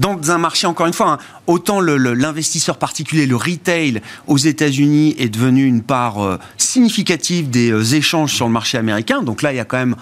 Dans 0.00 0.30
un 0.30 0.38
marché, 0.38 0.66
encore 0.66 0.86
une 0.86 0.92
fois, 0.92 1.12
hein, 1.12 1.18
autant 1.46 1.80
l'investisseur 1.80 2.76
particulier, 2.76 3.26
le 3.26 3.36
retail 3.36 4.00
aux 4.26 4.36
États-Unis 4.36 5.14
est 5.18 5.28
devenu 5.28 5.64
une 5.64 5.82
part 5.82 6.38
significative 6.56 7.50
des 7.50 7.94
échanges 7.94 8.32
sur 8.32 8.46
le 8.46 8.52
marché 8.52 8.78
américain. 8.78 9.22
Donc 9.22 9.42
là, 9.42 9.52
il 9.52 9.56
y 9.56 9.60
a 9.60 9.64
quand 9.64 9.78
même 9.78 9.96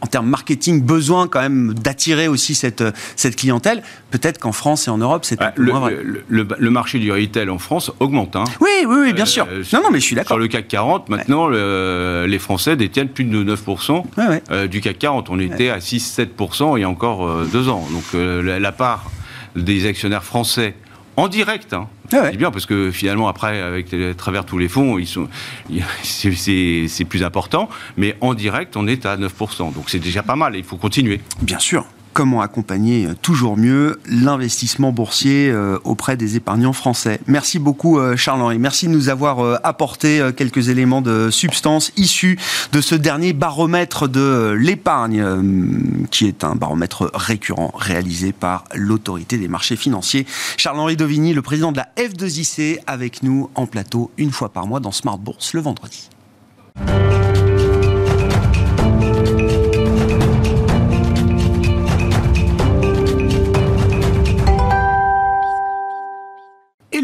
en 0.00 0.06
termes 0.06 0.28
marketing, 0.28 0.82
besoin 0.82 1.28
quand 1.28 1.40
même 1.40 1.74
d'attirer 1.74 2.28
aussi 2.28 2.54
cette, 2.54 2.82
cette 3.16 3.36
clientèle. 3.36 3.82
Peut-être 4.10 4.38
qu'en 4.38 4.52
France 4.52 4.88
et 4.88 4.90
en 4.90 4.98
Europe, 4.98 5.24
c'est 5.24 5.38
le, 5.56 5.72
vrai. 5.72 5.98
Le, 6.02 6.46
le, 6.58 6.70
marché 6.70 6.98
du 6.98 7.12
retail 7.12 7.48
en 7.50 7.58
France 7.58 7.92
augmente. 8.00 8.36
Hein. 8.36 8.44
Oui, 8.60 8.68
oui, 8.86 8.96
oui, 9.02 9.12
bien 9.12 9.26
sûr. 9.26 9.46
non, 9.72 9.82
non, 9.82 9.90
mais 9.90 10.00
je 10.00 10.04
suis 10.04 10.16
d'accord. 10.16 10.36
Sur 10.36 10.38
le 10.38 10.48
CAC 10.48 10.68
40, 10.68 11.08
maintenant, 11.08 11.48
les 11.48 12.38
Français 12.38 12.76
détiennent 12.76 13.08
plus 13.08 13.24
de 13.24 13.56
9% 13.56 14.68
du 14.68 14.80
CAC 14.80 14.98
40. 14.98 15.30
On 15.30 15.38
était 15.38 15.70
à 15.70 15.78
6-7% 15.78 16.78
il 16.78 16.80
y 16.80 16.84
a 16.84 16.88
encore 16.88 17.44
deux 17.52 17.68
ans. 17.68 17.86
Donc 17.92 18.04
la 18.14 18.72
part 18.72 19.10
des 19.56 19.86
actionnaires 19.86 20.24
français 20.24 20.74
en 21.16 21.28
direct. 21.28 21.72
Hein. 21.72 21.88
Ah 22.12 22.30
bien 22.30 22.50
parce 22.50 22.66
que 22.66 22.90
finalement 22.90 23.28
après 23.28 23.60
avec 23.60 23.92
à 23.92 24.14
travers 24.14 24.44
tous 24.44 24.58
les 24.58 24.68
fonds 24.68 24.98
ils 24.98 25.06
sont 25.06 25.28
c'est 26.02 27.04
plus 27.08 27.22
important 27.22 27.68
mais 27.96 28.16
en 28.20 28.34
direct 28.34 28.76
on 28.76 28.86
est 28.88 29.06
à 29.06 29.16
9% 29.16 29.72
donc 29.72 29.90
c'est 29.90 30.00
déjà 30.00 30.22
pas 30.22 30.36
mal 30.36 30.56
et 30.56 30.58
il 30.58 30.64
faut 30.64 30.76
continuer. 30.76 31.20
Bien 31.42 31.58
sûr 31.58 31.86
comment 32.12 32.40
accompagner 32.40 33.06
euh, 33.06 33.14
toujours 33.20 33.56
mieux 33.56 34.00
l'investissement 34.08 34.92
boursier 34.92 35.50
euh, 35.50 35.78
auprès 35.84 36.16
des 36.16 36.36
épargnants 36.36 36.72
français. 36.72 37.20
Merci 37.26 37.58
beaucoup 37.58 37.98
euh, 37.98 38.16
Charles-Henri, 38.16 38.58
merci 38.58 38.86
de 38.86 38.92
nous 38.92 39.08
avoir 39.08 39.60
apporté 39.64 40.20
quelques 40.36 40.68
éléments 40.68 41.02
de 41.02 41.30
substance 41.30 41.92
issus 41.96 42.38
de 42.72 42.80
ce 42.80 42.94
dernier 42.94 43.32
baromètre 43.32 44.08
de 44.08 44.54
l'épargne, 44.58 46.06
qui 46.10 46.26
est 46.26 46.44
un 46.44 46.54
baromètre 46.54 47.10
récurrent 47.14 47.72
réalisé 47.74 48.32
par 48.32 48.64
l'autorité 48.74 49.38
des 49.38 49.48
marchés 49.48 49.76
financiers. 49.76 50.26
Charles-Henri 50.56 50.96
Dovigny, 50.96 51.32
le 51.32 51.42
président 51.42 51.72
de 51.72 51.78
la 51.78 51.88
F2IC, 51.96 52.80
avec 52.86 53.22
nous 53.22 53.50
en 53.54 53.66
plateau 53.66 54.10
une 54.18 54.30
fois 54.30 54.50
par 54.50 54.66
mois 54.66 54.80
dans 54.80 54.92
Smart 54.92 55.18
Bourse 55.18 55.54
le 55.54 55.60
vendredi. 55.60 56.08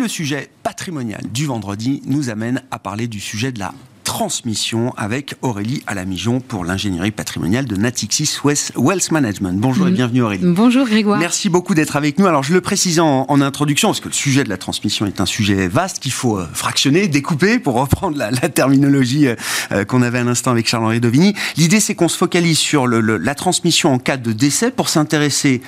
Le 0.06 0.10
sujet 0.10 0.50
patrimonial 0.62 1.20
du 1.32 1.46
vendredi 1.46 2.00
nous 2.06 2.30
amène 2.30 2.62
à 2.70 2.78
parler 2.78 3.08
du 3.08 3.18
sujet 3.18 3.50
de 3.50 3.58
la 3.58 3.74
transmission 4.04 4.94
avec 4.96 5.34
Aurélie 5.42 5.82
Alamijon 5.88 6.38
pour 6.38 6.64
l'ingénierie 6.64 7.10
patrimoniale 7.10 7.64
de 7.64 7.74
Natixis 7.74 8.38
Wealth 8.44 9.10
Management. 9.10 9.58
Bonjour 9.58 9.88
et 9.88 9.90
bienvenue 9.90 10.22
Aurélie. 10.22 10.44
Bonjour 10.46 10.86
Grégoire. 10.86 11.18
Merci 11.18 11.48
beaucoup 11.48 11.74
d'être 11.74 11.96
avec 11.96 12.20
nous. 12.20 12.26
Alors 12.26 12.44
je 12.44 12.54
le 12.54 12.60
précise 12.60 13.00
en, 13.00 13.26
introduction, 13.40 13.88
parce 13.88 13.98
que 13.98 14.06
le 14.06 14.14
sujet 14.14 14.44
de 14.44 14.48
la 14.48 14.58
transmission 14.58 15.06
est 15.06 15.20
un 15.20 15.26
sujet 15.26 15.66
vaste 15.66 15.98
qu'il 15.98 16.12
faut 16.12 16.38
euh, 16.38 16.46
fractionner, 16.54 17.08
découper, 17.08 17.58
pour 17.58 17.74
reprendre 17.74 18.16
la, 18.16 18.30
terminologie 18.48 19.26
euh, 19.26 19.34
euh, 19.72 19.84
qu'on 19.84 20.02
avait 20.02 20.20
à 20.20 20.24
l'instant 20.24 20.52
avec 20.52 20.68
Charles-Henri 20.68 21.00
Dovigny. 21.00 21.34
L'idée 21.56 21.80
c'est 21.80 21.96
qu'on 21.96 22.08
se 22.08 22.16
focalise 22.16 22.58
sur 22.58 22.86
la 22.86 23.34
transmission 23.34 23.92
en 23.92 23.98
cas 23.98 24.18
de 24.18 24.30
décès 24.30 24.70
pour 24.70 24.88
s'intéresser 24.88 25.62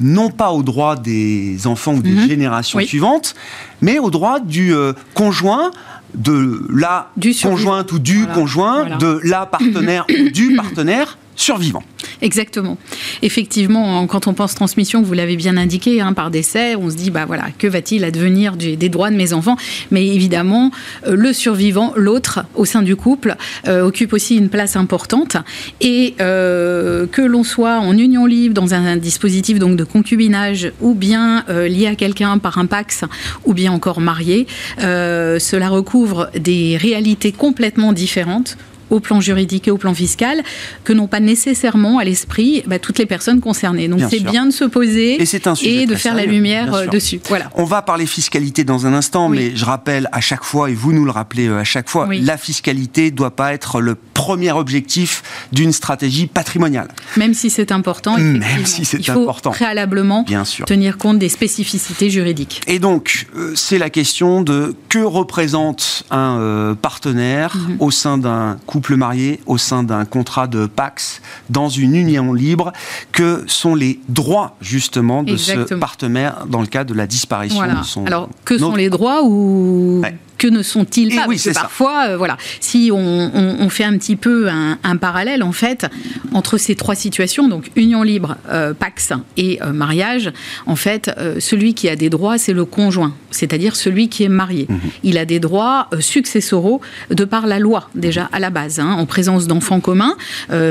non 0.00 0.30
pas 0.30 0.50
aux 0.50 0.62
droits 0.62 0.96
des 0.96 1.66
enfants 1.66 1.94
ou 1.94 2.02
des 2.02 2.10
mhm. 2.10 2.28
générations 2.28 2.80
suivantes, 2.80 3.34
mais 3.80 3.98
aux 3.98 4.10
droits 4.10 4.40
du 4.40 4.74
euh, 4.74 4.92
conjoint, 5.14 5.70
de 6.14 6.66
la 6.74 7.10
conjointe 7.42 7.92
ou 7.92 7.98
du 7.98 8.26
conjoint, 8.26 8.96
de 8.98 9.20
la 9.24 9.46
partenaire 9.46 10.06
ou 10.20 10.30
du 10.30 10.56
partenaire 10.56 11.18
survivant. 11.34 11.82
Exactement. 12.22 12.78
Effectivement, 13.22 14.06
quand 14.06 14.26
on 14.26 14.34
pense 14.34 14.54
transmission, 14.54 15.02
vous 15.02 15.12
l'avez 15.12 15.36
bien 15.36 15.56
indiqué, 15.56 16.00
hein, 16.00 16.12
par 16.12 16.30
décès, 16.30 16.76
on 16.76 16.90
se 16.90 16.96
dit, 16.96 17.10
bah 17.10 17.24
voilà, 17.26 17.44
que 17.58 17.66
va-t-il 17.66 18.04
advenir 18.04 18.56
des 18.56 18.88
droits 18.88 19.10
de 19.10 19.16
mes 19.16 19.32
enfants? 19.32 19.56
Mais 19.90 20.06
évidemment, 20.06 20.70
euh, 21.06 21.14
le 21.16 21.32
survivant, 21.32 21.92
l'autre, 21.96 22.44
au 22.54 22.64
sein 22.64 22.82
du 22.82 22.96
couple, 22.96 23.36
euh, 23.66 23.82
occupe 23.82 24.12
aussi 24.12 24.36
une 24.36 24.48
place 24.48 24.76
importante. 24.76 25.36
Et 25.80 26.14
euh, 26.20 27.06
que 27.06 27.22
l'on 27.22 27.44
soit 27.44 27.78
en 27.78 27.96
union 27.96 28.26
libre, 28.26 28.54
dans 28.54 28.74
un, 28.74 28.96
dispositif 28.96 29.58
donc 29.58 29.76
de 29.76 29.84
concubinage, 29.84 30.72
ou 30.80 30.94
bien 30.94 31.44
lié 31.48 31.86
à 31.88 31.94
quelqu'un 31.94 32.38
par 32.38 32.58
un 32.58 32.66
pax, 32.66 33.04
ou 33.44 33.52
bien 33.52 33.72
encore 33.72 34.00
marié, 34.00 34.46
cela 34.78 35.68
recouvre 35.68 36.30
des 36.34 36.76
réalités 36.76 37.32
complètement 37.32 37.92
différentes 37.92 38.56
au 38.90 39.00
plan 39.00 39.20
juridique 39.20 39.68
et 39.68 39.70
au 39.70 39.78
plan 39.78 39.94
fiscal 39.94 40.42
que 40.84 40.92
n'ont 40.92 41.06
pas 41.06 41.20
nécessairement 41.20 41.98
à 41.98 42.04
l'esprit 42.04 42.62
bah, 42.66 42.78
toutes 42.78 42.98
les 42.98 43.06
personnes 43.06 43.40
concernées. 43.40 43.88
Donc 43.88 44.00
c'est 44.08 44.20
bien 44.20 44.46
de 44.46 44.52
se 44.52 44.64
poser 44.64 45.20
et, 45.62 45.86
de 45.86 45.94
faire 45.94 46.14
la 46.14 46.26
lumière 46.26 46.74
euh, 46.74 46.86
dessus. 46.86 47.20
Voilà. 47.28 47.50
On 47.54 47.64
va 47.64 47.82
parler 47.82 48.06
fiscalité 48.06 48.64
dans 48.64 48.86
un 48.86 48.94
instant, 48.94 49.28
mais 49.28 49.54
je 49.54 49.64
rappelle 49.64 50.08
à 50.12 50.20
chaque 50.20 50.44
fois, 50.44 50.70
et 50.70 50.74
vous 50.74 50.92
nous 50.92 51.04
le 51.04 51.10
rappelez 51.10 51.48
euh, 51.48 51.58
à 51.58 51.64
chaque 51.64 51.88
fois, 51.88 52.08
la 52.12 52.36
fiscalité 52.36 53.10
ne 53.10 53.16
doit 53.16 53.34
pas 53.34 53.52
être 53.52 53.80
le 53.80 53.96
premier 54.14 54.52
objectif 54.52 55.22
d'une 55.52 55.72
stratégie 55.72 56.26
patrimoniale. 56.26 56.88
Même 57.16 57.34
si 57.34 57.50
c'est 57.50 57.70
important, 57.70 58.16
Même 58.16 58.64
si 58.64 58.84
c'est 58.84 58.98
il 58.98 59.04
faut 59.04 59.30
préalablement 59.50 60.22
bien 60.22 60.44
sûr. 60.44 60.64
tenir 60.64 60.96
compte 60.96 61.18
des 61.18 61.28
spécificités 61.28 62.08
juridiques. 62.10 62.62
Et 62.66 62.78
donc, 62.78 63.26
euh, 63.36 63.52
c'est 63.54 63.78
la 63.78 63.90
question 63.90 64.42
de 64.42 64.74
que 64.88 64.98
représente 64.98 66.04
un 66.10 66.76
partenaire 66.80 67.56
mhm. 67.56 67.76
au 67.80 67.90
sein 67.90 68.18
d'un 68.18 68.58
couple 68.76 68.96
marié 68.96 69.40
au 69.46 69.56
sein 69.56 69.82
d'un 69.82 70.04
contrat 70.04 70.46
de 70.48 70.66
Pax 70.66 71.22
dans 71.48 71.70
une 71.70 71.94
union 71.94 72.34
libre, 72.34 72.74
que 73.10 73.42
sont 73.46 73.74
les 73.74 74.00
droits 74.10 74.54
justement 74.60 75.22
de 75.22 75.38
ce 75.38 75.72
partenaire 75.76 76.44
dans 76.46 76.60
le 76.60 76.66
cas 76.66 76.84
de 76.84 76.92
la 76.92 77.06
disparition 77.06 77.66
de 77.66 77.82
son. 77.84 78.04
Alors, 78.04 78.28
que 78.44 78.58
sont 78.58 78.74
les 78.74 78.90
droits 78.90 79.22
ou 79.24 80.02
que 80.38 80.48
ne 80.48 80.62
sont-ils 80.62 81.14
pas 81.14 81.26
oui, 81.28 81.36
Parce 81.36 81.48
que 81.48 81.60
parfois, 81.60 82.06
euh, 82.08 82.16
voilà, 82.16 82.36
si 82.60 82.90
on, 82.92 83.68
fait 83.68 83.84
un 83.84 83.96
petit 83.98 84.16
peu 84.16 84.48
un, 84.48 84.96
parallèle 84.96 85.42
en 85.42 85.52
fait 85.52 85.86
entre 86.32 86.56
ces 86.56 86.74
trois 86.74 86.94
situations, 86.94 87.48
donc 87.48 87.70
union 87.76 88.02
libre, 88.02 88.36
euh, 88.48 88.72
pax 88.72 89.12
et 89.36 89.60
euh, 89.62 89.72
mariage, 89.72 90.32
en 90.66 90.76
fait, 90.76 91.10
celui 91.38 91.74
qui 91.74 91.88
a 91.88 91.96
des 91.96 92.08
droits, 92.08 92.38
c'est 92.38 92.52
le 92.52 92.64
conjoint, 92.64 93.14
c'est-à-dire 93.30 93.76
celui 93.76 94.08
qui 94.08 94.24
est 94.24 94.28
marié. 94.28 94.66
Mhm. 94.68 94.78
Il 95.02 95.18
a 95.18 95.24
des 95.24 95.40
droits 95.40 95.88
successoraux 96.00 96.80
de 97.10 97.24
par 97.24 97.46
la 97.46 97.58
loi 97.58 97.90
déjà 97.94 98.28
à 98.32 98.38
la 98.38 98.50
base, 98.50 98.80
hein, 98.80 98.92
en 98.92 99.06
présence 99.06 99.46
d'enfants 99.46 99.80
communs 99.80 100.16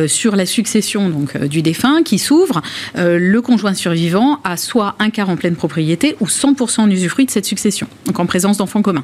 sur 0.08 0.36
la 0.36 0.45
succession 0.45 1.10
donc 1.10 1.38
du 1.38 1.62
défunt 1.62 2.04
qui 2.04 2.17
s'ouvre. 2.17 2.62
le 2.95 3.39
conjoint 3.39 3.73
survivant 3.73 4.39
a 4.43 4.58
soit 4.58 4.95
un 4.99 5.10
quart 5.10 5.30
en 5.30 5.36
pleine 5.36 5.56
propriété 5.56 6.15
ou 6.19 6.28
100% 6.28 6.82
en 6.82 6.89
usufruit 6.89 7.25
de 7.25 7.32
cette 7.32 7.45
succession, 7.45 7.88
donc 8.06 8.19
en 8.19 8.25
présence 8.25 8.58
d'enfants 8.58 8.82
communs. 8.82 9.04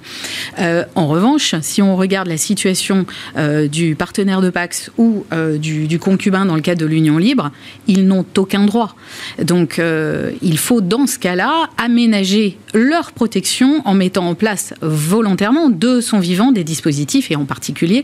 Euh, 0.60 0.84
en 0.96 1.08
revanche, 1.08 1.56
si 1.62 1.82
on 1.82 1.96
regarde 1.96 2.28
la 2.28 2.38
situation 2.38 3.06
euh, 3.38 3.68
du 3.68 3.96
partenaire 3.96 4.42
de 4.42 4.50
Pax 4.50 4.92
ou 4.98 5.26
euh, 5.34 5.58
du, 5.58 6.00
concubin 6.00 6.46
dans 6.46 6.56
le 6.56 6.62
cadre 6.62 6.82
de 6.82 6.86
l'union 6.86 7.18
libre, 7.18 7.52
ils 7.88 8.08
n'ont 8.08 8.26
aucun 8.38 8.66
droit. 8.66 8.96
Donc 9.42 9.80
il 10.42 10.58
faut 10.58 10.82
dans 10.82 11.06
ce 11.06 11.20
cas-là 11.20 11.70
aménager 11.78 12.58
leur 12.74 13.12
protection 13.12 13.82
en 13.86 13.94
mettant 13.94 14.28
en 14.28 14.36
place 14.36 14.74
volontairement 14.82 15.70
de 15.70 16.02
son 16.02 16.20
vivant 16.20 16.52
des 16.52 16.64
dispositifs 16.64 17.30
et 17.30 17.36
en 17.36 17.46
particulier 17.46 18.04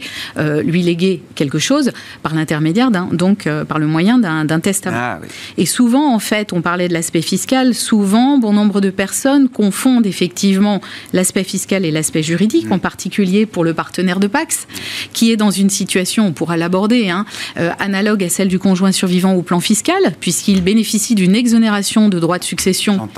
lui 0.63 0.83
léguer 0.83 1.21
quelque 1.35 1.59
chose 1.59 1.91
par 2.21 2.35
l'intermédiaire 2.35 2.91
d'un 2.91 3.07
donc 3.11 3.47
par 3.67 3.79
le 3.79 3.87
moyen 3.87 4.19
d'un 4.19 4.59
testament. 4.59 4.97
Ah 4.99 5.19
et 5.57 5.65
souvent 5.65 6.13
en 6.13 6.19
fait, 6.19 6.53
on 6.53 6.61
parlait 6.61 6.87
de 6.87 6.93
l'aspect 6.93 7.21
fiscal, 7.21 7.73
souvent 7.73 8.37
bon 8.37 8.53
nombre 8.53 8.81
de 8.81 8.89
personnes 8.89 9.49
confondent 9.49 10.05
effectivement 10.05 10.81
l'aspect 11.13 11.43
fiscal 11.43 11.85
et 11.85 11.91
l'aspect 11.91 12.23
juridique 12.23 12.36
juridique, 12.37 12.71
en 12.71 12.77
particulier 12.77 13.47
pour 13.47 13.63
le 13.63 13.73
partenaire 13.73 14.19
de 14.19 14.27
Pax, 14.27 14.67
qui 15.11 15.31
est 15.31 15.37
dans 15.37 15.49
une 15.49 15.71
situation, 15.71 16.27
on 16.27 16.33
pourra 16.33 16.55
l'aborder, 16.55 17.09
hein, 17.09 17.25
euh, 17.57 17.71
analogue 17.79 18.23
à 18.23 18.29
celle 18.29 18.47
du 18.47 18.59
conjoint 18.59 18.91
survivant 18.91 19.33
au 19.33 19.41
plan 19.41 19.59
fiscal, 19.59 20.13
puisqu'il 20.19 20.61
bénéficie 20.61 21.15
d'une 21.15 21.35
exonération 21.35 22.09
de 22.09 22.19
droits 22.19 22.37
de 22.37 22.43
succession 22.43 23.09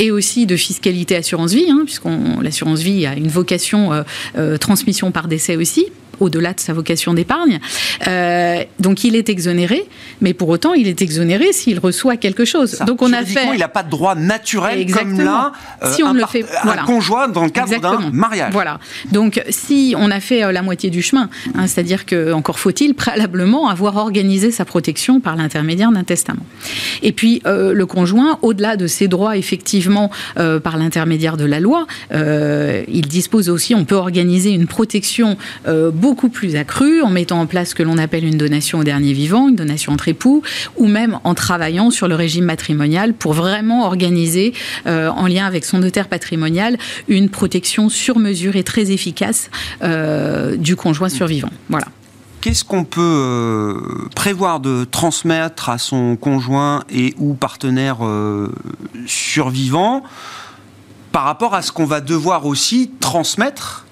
et 0.00 0.10
aussi 0.10 0.46
de 0.46 0.56
fiscalité 0.56 1.14
assurance 1.14 1.52
vie, 1.52 1.70
hein, 1.70 1.82
puisqu'on 1.84 2.40
l'assurance 2.40 2.80
vie 2.80 3.06
a 3.06 3.14
une 3.14 3.28
vocation 3.28 3.92
euh, 3.92 4.02
euh, 4.36 4.58
transmission 4.58 5.12
par 5.12 5.28
décès 5.28 5.54
aussi 5.56 5.86
au-delà 6.20 6.52
de 6.52 6.60
sa 6.60 6.72
vocation 6.72 7.14
d'épargne. 7.14 7.60
Euh, 8.06 8.62
donc 8.78 9.04
il 9.04 9.16
est 9.16 9.28
exonéré, 9.28 9.86
mais 10.20 10.34
pour 10.34 10.48
autant 10.48 10.74
il 10.74 10.88
est 10.88 11.02
exonéré 11.02 11.52
s'il 11.52 11.78
reçoit 11.78 12.16
quelque 12.16 12.44
chose. 12.44 12.78
Donc 12.86 13.02
on 13.02 13.12
a 13.12 13.24
fait. 13.24 13.48
Il 13.52 13.58
n'a 13.58 13.68
pas 13.68 13.82
de 13.82 13.90
droit 13.90 14.14
naturel 14.14 14.80
Exactement. 14.80 15.16
comme 15.16 15.24
là. 15.24 15.52
Euh, 15.82 15.92
si 15.92 16.02
on 16.02 16.12
le 16.12 16.24
fait, 16.26 16.44
voilà. 16.62 16.82
un 16.82 16.86
conjoint 16.86 17.28
dans 17.28 17.44
le 17.44 17.50
cadre 17.50 17.78
d'un 17.80 18.10
mariage. 18.12 18.52
Voilà. 18.52 18.78
Donc 19.12 19.42
si 19.50 19.94
on 19.98 20.10
a 20.10 20.20
fait 20.20 20.44
euh, 20.44 20.52
la 20.52 20.62
moitié 20.62 20.90
du 20.90 21.02
chemin, 21.02 21.28
hein, 21.54 21.66
c'est-à-dire 21.66 22.06
que 22.06 22.32
encore 22.32 22.58
faut-il 22.58 22.94
préalablement 23.04 23.68
avoir 23.68 23.96
organisé 23.96 24.50
sa 24.50 24.64
protection 24.64 25.20
par 25.20 25.36
l'intermédiaire 25.36 25.90
d'un 25.90 26.04
testament. 26.04 26.44
Et 27.02 27.12
puis 27.12 27.42
le 27.44 27.84
conjoint, 27.84 28.38
au-delà 28.42 28.76
de 28.76 28.86
ses 28.86 29.08
droits 29.08 29.36
effectivement 29.36 30.10
par 30.34 30.76
l'intermédiaire 30.76 31.36
de 31.36 31.44
la 31.44 31.60
loi, 31.60 31.86
il 32.12 33.06
dispose 33.08 33.48
aussi, 33.48 33.74
on 33.74 33.84
peut 33.84 33.94
organiser 33.94 34.50
une 34.50 34.66
protection 34.66 35.36
beaucoup 35.92 36.03
plus 36.12 36.56
accru 36.56 37.02
en 37.02 37.10
mettant 37.10 37.40
en 37.40 37.46
place 37.46 37.70
ce 37.70 37.74
que 37.74 37.82
l'on 37.82 37.96
appelle 37.96 38.24
une 38.24 38.36
donation 38.36 38.80
au 38.80 38.84
dernier 38.84 39.12
vivant, 39.12 39.48
une 39.48 39.56
donation 39.56 39.92
entre 39.92 40.08
époux, 40.08 40.42
ou 40.76 40.86
même 40.86 41.18
en 41.24 41.34
travaillant 41.34 41.90
sur 41.90 42.08
le 42.08 42.14
régime 42.14 42.44
matrimonial 42.44 43.14
pour 43.14 43.32
vraiment 43.32 43.86
organiser, 43.86 44.52
euh, 44.86 45.08
en 45.08 45.26
lien 45.26 45.46
avec 45.46 45.64
son 45.64 45.78
notaire 45.78 46.08
patrimonial, 46.08 46.76
une 47.08 47.30
protection 47.30 47.88
sur 47.88 48.18
mesure 48.18 48.56
et 48.56 48.64
très 48.64 48.90
efficace 48.90 49.50
euh, 49.82 50.56
du 50.56 50.76
conjoint 50.76 51.08
survivant. 51.08 51.50
Voilà 51.68 51.86
qu'est-ce 52.40 52.62
qu'on 52.62 52.84
peut 52.84 53.00
euh, 53.00 53.80
prévoir 54.14 54.60
de 54.60 54.84
transmettre 54.84 55.70
à 55.70 55.78
son 55.78 56.14
conjoint 56.16 56.84
et 56.90 57.14
ou 57.16 57.32
partenaire 57.32 58.00
survivant 59.06 60.02
par 61.10 61.24
rapport 61.24 61.54
à 61.54 61.62
ce 61.62 61.72
qu'on 61.72 61.86
va 61.86 62.02
devoir 62.02 62.44
aussi 62.44 62.90
transmettre 63.00 63.83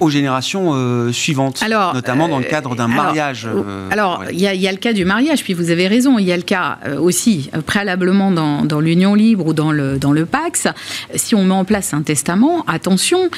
aux 0.00 0.10
générations 0.10 0.70
euh, 0.74 1.12
suivantes, 1.12 1.62
alors, 1.62 1.94
notamment 1.94 2.28
dans 2.28 2.38
le 2.38 2.44
cadre 2.44 2.74
d'un 2.74 2.88
mariage. 2.88 3.48
alors, 3.90 4.24
il 4.32 4.40
y, 4.40 4.68
a 4.68 4.72
le 4.72 4.78
cas 4.78 4.92
du 4.92 5.04
mariage, 5.04 5.42
puis 5.42 5.54
vous 5.54 5.70
avez 5.70 5.86
raison, 5.86 6.18
il 6.18 6.26
y 6.26 6.32
a 6.32 6.36
le 6.36 6.42
cas 6.42 6.78
aussi 6.98 7.50
préalablement 7.66 8.30
dans, 8.30 8.64
dans 8.64 8.80
l'union 8.80 9.14
libre 9.14 9.46
ou 9.46 9.52
dans 9.52 9.72
le, 9.72 9.98
dans 9.98 10.12
le 10.12 10.26
Pax. 10.26 10.68
Si 11.14 11.34
on 11.34 11.44
met 11.44 11.54
en 11.54 11.64
place 11.64 11.94
un 11.94 12.02
testament, 12.02 12.64
attention, 12.66 13.30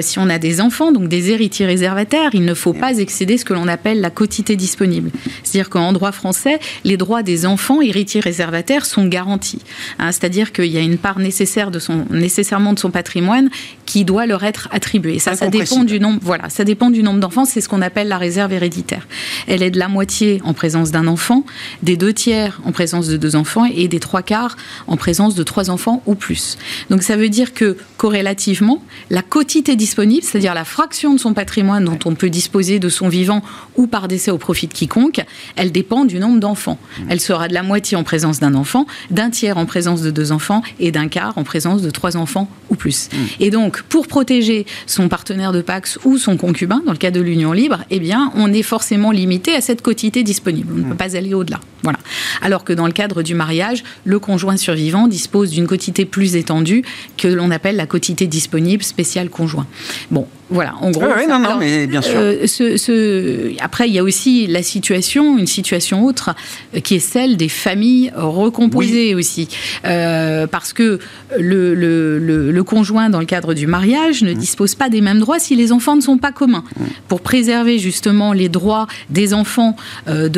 si 0.00 0.18
on 0.18 0.28
a 0.28 0.38
des 0.38 0.60
enfants, 0.60 0.92
donc 0.92 1.08
des 1.08 1.30
héritiers 1.30 1.66
réservataires, 1.66 2.30
il 2.32 2.44
ne 2.44 2.54
faut 2.54 2.72
pas 2.72 2.98
excéder 2.98 3.38
ce 3.38 3.44
que 3.44 3.54
l'on 3.54 3.68
appelle 3.68 4.00
la 4.00 4.10
quotité 4.10 4.56
disponible. 4.56 5.10
C'est-à-dire 5.42 5.70
qu'en 5.70 5.92
droit 5.92 6.12
français, 6.12 6.58
les 6.84 6.96
droits 6.96 7.22
des 7.22 7.46
enfants 7.46 7.80
héritiers 7.80 8.20
réservataires 8.20 8.86
sont 8.86 9.06
garantis. 9.06 9.60
Hein, 9.98 10.12
c'est-à-dire 10.12 10.52
qu'il 10.52 10.66
y 10.66 10.78
a 10.78 10.80
une 10.80 10.98
part 10.98 11.18
nécessaire 11.18 11.70
de 11.70 11.78
son, 11.78 12.06
nécessairement 12.10 12.72
de 12.72 12.78
son 12.78 12.90
patrimoine 12.90 13.50
qui 13.88 14.04
doit 14.04 14.26
leur 14.26 14.44
être 14.44 14.68
attribuée. 14.70 15.18
Ça, 15.18 15.34
ça 15.34 15.48
dépend 15.48 15.82
du 15.82 15.98
nombre 15.98 16.18
voilà, 16.20 16.50
ça 16.50 16.62
dépend 16.62 16.90
du 16.90 17.02
nombre 17.02 17.20
d'enfants. 17.20 17.46
C'est 17.46 17.62
ce 17.62 17.70
qu'on 17.70 17.80
appelle 17.80 18.08
la 18.08 18.18
réserve 18.18 18.52
héréditaire. 18.52 19.08
Elle 19.46 19.62
est 19.62 19.70
de 19.70 19.78
la 19.78 19.88
moitié 19.88 20.42
en 20.44 20.52
présence 20.52 20.90
d'un 20.90 21.06
enfant, 21.06 21.44
des 21.82 21.96
deux 21.96 22.12
tiers 22.12 22.60
en 22.66 22.72
présence 22.72 23.08
de 23.08 23.16
deux 23.16 23.34
enfants 23.34 23.64
et 23.64 23.88
des 23.88 23.98
trois 23.98 24.20
quarts 24.20 24.58
en 24.88 24.98
présence 24.98 25.34
de 25.34 25.42
trois 25.42 25.70
enfants 25.70 26.02
ou 26.04 26.14
plus. 26.14 26.58
Donc 26.90 27.02
ça 27.02 27.16
veut 27.16 27.30
dire 27.30 27.54
que 27.54 27.78
corrélativement, 27.96 28.84
la 29.08 29.22
quotité 29.22 29.74
disponible, 29.74 30.22
c'est-à-dire 30.22 30.52
la 30.52 30.66
fraction 30.66 31.14
de 31.14 31.18
son 31.18 31.32
patrimoine 31.32 31.86
dont 31.86 31.98
on 32.04 32.14
peut 32.14 32.28
disposer 32.28 32.78
de 32.80 32.90
son 32.90 33.08
vivant 33.08 33.42
ou 33.76 33.86
par 33.86 34.06
décès 34.06 34.30
au 34.30 34.38
profit 34.38 34.66
de 34.66 34.74
quiconque, 34.74 35.24
elle 35.56 35.72
dépend 35.72 36.04
du 36.04 36.18
nombre 36.18 36.40
d'enfants. 36.40 36.78
Elle 37.08 37.20
sera 37.20 37.48
de 37.48 37.54
la 37.54 37.62
moitié 37.62 37.96
en 37.96 38.04
présence 38.04 38.38
d'un 38.38 38.54
enfant, 38.54 38.86
d'un 39.10 39.30
tiers 39.30 39.56
en 39.56 39.64
présence 39.64 40.02
de 40.02 40.10
deux 40.10 40.30
enfants 40.30 40.62
et 40.78 40.92
d'un 40.92 41.08
quart 41.08 41.38
en 41.38 41.44
présence 41.44 41.80
de 41.80 41.88
trois 41.88 42.18
enfants 42.18 42.50
ou 42.68 42.74
plus. 42.74 43.08
Mmh. 43.10 43.16
Et 43.40 43.50
donc, 43.50 43.77
pour 43.88 44.06
protéger 44.06 44.66
son 44.86 45.08
partenaire 45.08 45.52
de 45.52 45.60
Pax 45.60 45.98
ou 46.04 46.18
son 46.18 46.36
concubin, 46.36 46.82
dans 46.84 46.92
le 46.92 46.98
cas 46.98 47.10
de 47.10 47.20
l'union 47.20 47.52
libre, 47.52 47.84
eh 47.90 48.00
bien, 48.00 48.32
on 48.34 48.52
est 48.52 48.62
forcément 48.62 49.10
limité 49.10 49.54
à 49.54 49.60
cette 49.60 49.82
quotité 49.82 50.22
disponible. 50.22 50.72
On 50.74 50.78
ne 50.78 50.90
peut 50.90 50.96
pas 50.96 51.16
aller 51.16 51.34
au-delà. 51.34 51.60
Voilà. 51.82 51.98
Alors 52.42 52.64
que 52.64 52.72
dans 52.72 52.86
le 52.86 52.92
cadre 52.92 53.22
du 53.22 53.34
mariage, 53.34 53.84
le 54.04 54.18
conjoint 54.18 54.56
survivant 54.56 55.06
dispose 55.06 55.50
d'une 55.50 55.66
quotité 55.66 56.04
plus 56.04 56.36
étendue 56.36 56.82
que 57.16 57.28
l'on 57.28 57.50
appelle 57.50 57.76
la 57.76 57.86
quotité 57.86 58.26
disponible 58.26 58.82
spéciale 58.82 59.30
conjoint. 59.30 59.66
Bon, 60.10 60.26
voilà, 60.50 60.74
en 60.80 60.90
gros. 60.90 61.04
Oui, 61.04 61.26
non, 61.28 61.38
non, 61.38 61.56
mais 61.58 61.86
bien 61.86 62.00
sûr. 62.00 62.14
Euh, 62.16 62.46
ce, 62.46 63.52
Après, 63.62 63.88
il 63.88 63.94
y 63.94 63.98
a 63.98 64.02
aussi 64.02 64.46
la 64.46 64.62
situation, 64.62 65.36
une 65.36 65.46
situation 65.46 66.04
autre, 66.06 66.34
euh, 66.74 66.80
qui 66.80 66.94
est 66.94 67.00
celle 67.00 67.36
des 67.36 67.50
familles 67.50 68.12
recomposées 68.16 69.14
aussi. 69.14 69.48
Euh, 69.84 70.46
parce 70.46 70.72
que 70.72 71.00
le, 71.38 71.74
le, 71.74 72.18
le, 72.18 72.64
conjoint, 72.64 73.10
dans 73.10 73.20
le 73.20 73.26
cadre 73.26 73.52
du 73.52 73.66
mariage, 73.66 74.22
ne 74.22 74.32
mmh. 74.32 74.38
dispose 74.38 74.74
pas 74.74 74.88
des 74.88 75.02
mêmes 75.02 75.20
droits 75.20 75.38
si 75.38 75.54
les 75.54 75.70
enfants 75.70 75.96
ne 75.96 76.00
sont 76.00 76.18
pas 76.18 76.32
communs. 76.32 76.64
Mmh. 76.76 76.84
Pour 77.08 77.20
préserver 77.20 77.78
justement 77.78 78.32
les 78.32 78.48
droits 78.48 78.86
des 79.10 79.34
enfants 79.34 79.76
de, 80.06 80.28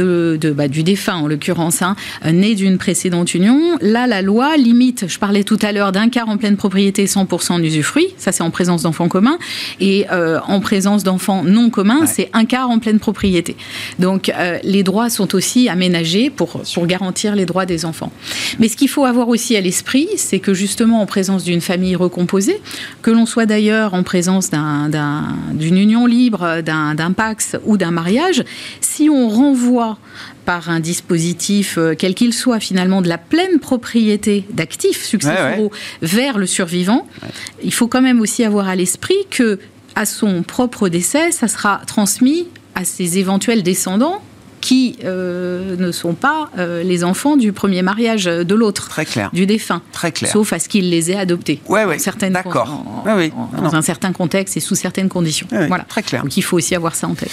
de 0.40 0.50
bah, 0.50 0.68
du 0.68 0.82
défunt, 0.82 1.16
en 1.16 1.28
l'occurrence, 1.28 1.82
hein, 1.82 1.94
nés 2.24 2.54
d'une 2.54 2.78
précédente 2.78 3.34
union, 3.34 3.78
là, 3.80 4.06
la 4.06 4.22
loi 4.22 4.56
limite, 4.56 5.04
je 5.06 5.18
parlais 5.18 5.44
tout 5.44 5.58
à 5.62 5.72
l'heure 5.72 5.92
d'un 5.92 6.08
quart 6.08 6.28
en 6.28 6.36
pleine 6.36 6.56
propriété, 6.56 7.06
100% 7.06 7.52
en 7.52 7.62
usufruit, 7.62 8.08
ça 8.16 8.32
c'est 8.32 8.42
en 8.42 8.50
présence 8.50 8.82
d'enfants 8.82 9.08
communs, 9.08 9.38
et 9.78 9.99
euh, 10.10 10.40
en 10.46 10.60
présence 10.60 11.02
d'enfants 11.04 11.42
non 11.44 11.70
communs, 11.70 12.06
c'est 12.06 12.30
un 12.32 12.44
quart 12.44 12.70
en 12.70 12.78
pleine 12.78 12.98
propriété. 12.98 13.56
Donc 13.98 14.28
euh, 14.28 14.58
les 14.62 14.82
droits 14.82 15.10
sont 15.10 15.34
aussi 15.34 15.68
aménagés 15.68 16.30
pour, 16.30 16.62
pour 16.74 16.86
garantir 16.86 17.34
les 17.34 17.46
droits 17.46 17.66
des 17.66 17.84
enfants. 17.84 18.12
Mais 18.58 18.68
ce 18.68 18.76
qu'il 18.76 18.88
faut 18.88 19.04
avoir 19.04 19.28
aussi 19.28 19.56
à 19.56 19.60
l'esprit, 19.60 20.08
c'est 20.16 20.38
que 20.38 20.54
justement 20.54 21.00
en 21.00 21.06
présence 21.06 21.44
d'une 21.44 21.60
famille 21.60 21.96
recomposée, 21.96 22.60
que 23.02 23.10
l'on 23.10 23.26
soit 23.26 23.46
d'ailleurs 23.46 23.94
en 23.94 24.02
présence 24.02 24.50
d'une 24.50 25.76
union 25.76 26.06
libre, 26.06 26.62
d'un 26.62 27.12
pax 27.12 27.56
ou 27.64 27.76
d'un 27.76 27.90
mariage, 27.90 28.44
si 28.80 29.08
on 29.08 29.28
renvoie 29.28 29.98
par 30.44 30.70
un 30.70 30.80
dispositif, 30.80 31.78
euh, 31.78 31.94
quel 31.96 32.14
qu'il 32.14 32.34
soit, 32.34 32.60
finalement, 32.60 33.02
de 33.02 33.08
la 33.08 33.18
pleine 33.18 33.60
propriété 33.60 34.44
d'actifs 34.50 35.04
successoraux 35.04 35.70
vers 36.02 36.38
le 36.38 36.46
survivant, 36.46 37.06
il 37.62 37.72
faut 37.72 37.86
quand 37.86 38.02
même 38.02 38.20
aussi 38.20 38.44
avoir 38.44 38.68
à 38.68 38.74
l'esprit 38.74 39.26
que 39.30 39.58
à 39.94 40.06
son 40.06 40.42
propre 40.42 40.88
décès, 40.88 41.32
ça 41.32 41.48
sera 41.48 41.80
transmis 41.86 42.48
à 42.74 42.84
ses 42.84 43.18
éventuels 43.18 43.62
descendants 43.62 44.22
qui 44.60 44.96
euh, 45.04 45.76
ne 45.76 45.90
sont 45.92 46.14
pas 46.14 46.50
euh, 46.58 46.82
les 46.82 47.02
enfants 47.04 47.36
du 47.36 47.52
premier 47.52 47.82
mariage 47.82 48.24
de 48.24 48.54
l'autre, 48.54 48.88
très 48.88 49.06
clair, 49.06 49.30
du 49.32 49.46
défunt, 49.46 49.82
très 49.92 50.12
clair, 50.12 50.30
sauf 50.30 50.52
à 50.52 50.58
ce 50.58 50.68
qu'il 50.68 50.90
les 50.90 51.10
ait 51.10 51.16
adoptés, 51.16 51.60
ouais, 51.68 51.84
ouais, 51.84 51.98
certaines, 51.98 52.32
d'accord, 52.32 52.84
dans 53.04 53.74
un 53.74 53.82
certain 53.82 54.12
contexte 54.12 54.56
et 54.56 54.60
sous 54.60 54.74
certaines 54.74 55.08
conditions. 55.08 55.46
voilà, 55.50 55.84
très 55.84 56.02
clair. 56.02 56.22
Donc 56.22 56.36
il 56.36 56.42
faut 56.42 56.56
aussi 56.56 56.74
avoir 56.74 56.94
ça 56.94 57.08
en 57.08 57.14
tête. 57.14 57.30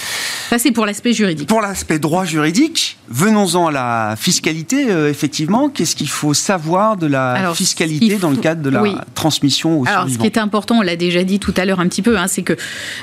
Ça 0.48 0.58
c'est 0.58 0.72
pour 0.72 0.86
l'aspect 0.86 1.12
juridique. 1.12 1.48
Pour 1.48 1.60
l'aspect 1.60 1.98
droit 1.98 2.24
juridique, 2.24 2.98
venons-en 3.08 3.66
à 3.66 3.72
la 3.72 4.14
fiscalité. 4.16 4.90
Euh, 4.90 5.10
effectivement, 5.10 5.68
qu'est-ce 5.68 5.96
qu'il 5.96 6.08
faut 6.08 6.34
savoir 6.34 6.96
de 6.96 7.06
la 7.06 7.52
fiscalité 7.54 8.16
dans 8.16 8.30
le 8.30 8.36
cadre 8.36 8.62
de 8.62 8.70
la 8.70 9.04
transmission 9.14 9.80
au 9.80 9.86
Alors, 9.86 10.08
ce 10.08 10.18
qui 10.18 10.26
est 10.26 10.38
important, 10.38 10.78
on 10.78 10.82
l'a 10.82 10.96
déjà 10.96 11.24
dit 11.24 11.38
tout 11.38 11.54
à 11.56 11.64
l'heure 11.64 11.80
un 11.80 11.88
petit 11.88 12.02
peu, 12.02 12.18
hein, 12.18 12.26
c'est 12.26 12.42
que 12.42 12.56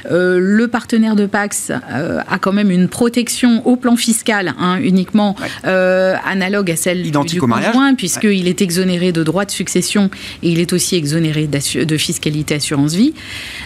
le 0.09 0.67
partenaire 0.67 1.15
de 1.15 1.25
Pax 1.25 1.71
a 1.71 2.39
quand 2.39 2.53
même 2.53 2.71
une 2.71 2.88
protection 2.88 3.65
au 3.67 3.75
plan 3.75 3.95
fiscal 3.95 4.14
fiscale 4.15 4.54
hein, 4.58 4.80
uniquement 4.82 5.36
euh, 5.65 6.15
analogue 6.25 6.71
à 6.71 6.78
celle 6.78 7.04
du, 7.04 7.39
conjoint, 7.39 7.95
puisqu'il 7.95 8.47
est 8.47 8.62
exonéré 8.62 9.12
de 9.12 9.23
droits 9.23 9.43
de 9.43 9.51
succession 9.51 10.10
et 10.41 10.49
il 10.49 10.60
est 10.60 10.71
aussi 10.71 10.95
exonéré 10.95 11.47
de 11.47 11.97
fiscalité 11.97 12.56
assurance 12.56 12.93
vie. 12.93 13.13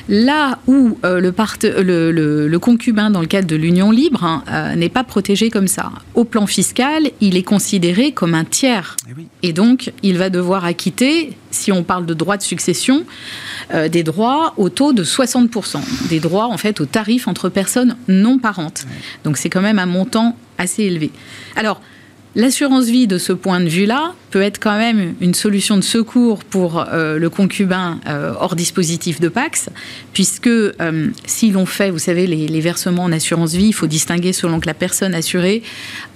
Là 0.07 0.57
où 0.65 0.97
euh, 1.05 1.19
le, 1.21 2.47
le, 2.47 2.59
concubin, 2.59 3.11
dans 3.11 3.21
le 3.21 3.27
cadre 3.27 3.47
de 3.47 3.55
l'union 3.55 3.91
libre, 3.91 4.23
hein, 4.23 4.43
euh, 4.49 4.75
n'est 4.75 4.89
pas 4.89 5.03
protégé 5.03 5.51
comme 5.51 5.67
ça. 5.67 5.91
Au 6.15 6.23
plan 6.23 6.47
fiscal, 6.47 7.11
il 7.21 7.37
est 7.37 7.43
considéré 7.43 8.11
comme 8.11 8.33
un 8.33 8.45
tiers. 8.45 8.95
Et, 9.43 9.49
et 9.49 9.53
donc, 9.53 9.91
il 10.01 10.17
va 10.17 10.29
devoir 10.29 10.65
acquitter, 10.65 11.33
si 11.51 11.71
on 11.71 11.83
parle 11.83 12.05
de 12.05 12.13
droits 12.13 12.37
de 12.37 12.43
succession, 12.43 13.05
des 13.91 14.03
droits 14.03 14.53
au 14.57 14.69
taux 14.69 14.93
de 14.93 15.03
60%. 15.03 15.79
Des 16.09 16.19
droits, 16.19 16.47
en 16.47 16.57
fait, 16.57 16.79
au 16.81 16.85
tarif 16.85 17.27
entre 17.27 17.49
personnes 17.49 17.97
non 18.07 18.39
parentes. 18.39 18.85
Donc, 19.23 19.37
c'est 19.37 19.49
quand 19.49 19.61
même 19.61 19.79
un 19.79 19.85
montant 19.85 20.35
assez 20.57 20.83
élevé. 20.83 21.11
Alors, 21.55 21.81
L'assurance 22.35 22.85
vie, 22.85 23.07
de 23.07 23.17
ce 23.17 23.33
point 23.33 23.59
de 23.59 23.67
vue-là, 23.67 24.13
peut 24.29 24.41
être 24.41 24.59
quand 24.59 24.77
même 24.77 25.15
une 25.21 25.33
solution 25.33 25.77
de 25.77 25.81
secours 25.81 26.43
pour 26.43 26.79
euh, 26.79 27.17
le 27.17 27.29
concubin 27.29 27.99
euh, 28.07 28.33
hors 28.39 28.55
dispositif 28.55 29.19
de 29.19 29.29
Pax, 29.29 29.69
puisque 30.13 30.47
euh, 30.47 31.09
si 31.25 31.51
l'on 31.51 31.65
fait, 31.65 31.89
vous 31.89 31.99
savez, 31.99 32.27
les, 32.27 32.59
versements 32.59 33.03
en 33.03 33.11
assurance 33.11 33.53
vie, 33.53 33.67
il 33.67 33.73
faut 33.73 33.87
distinguer 33.87 34.33
selon 34.33 34.59
que 34.59 34.67
la 34.67 34.73
personne 34.73 35.15
assurée 35.15 35.63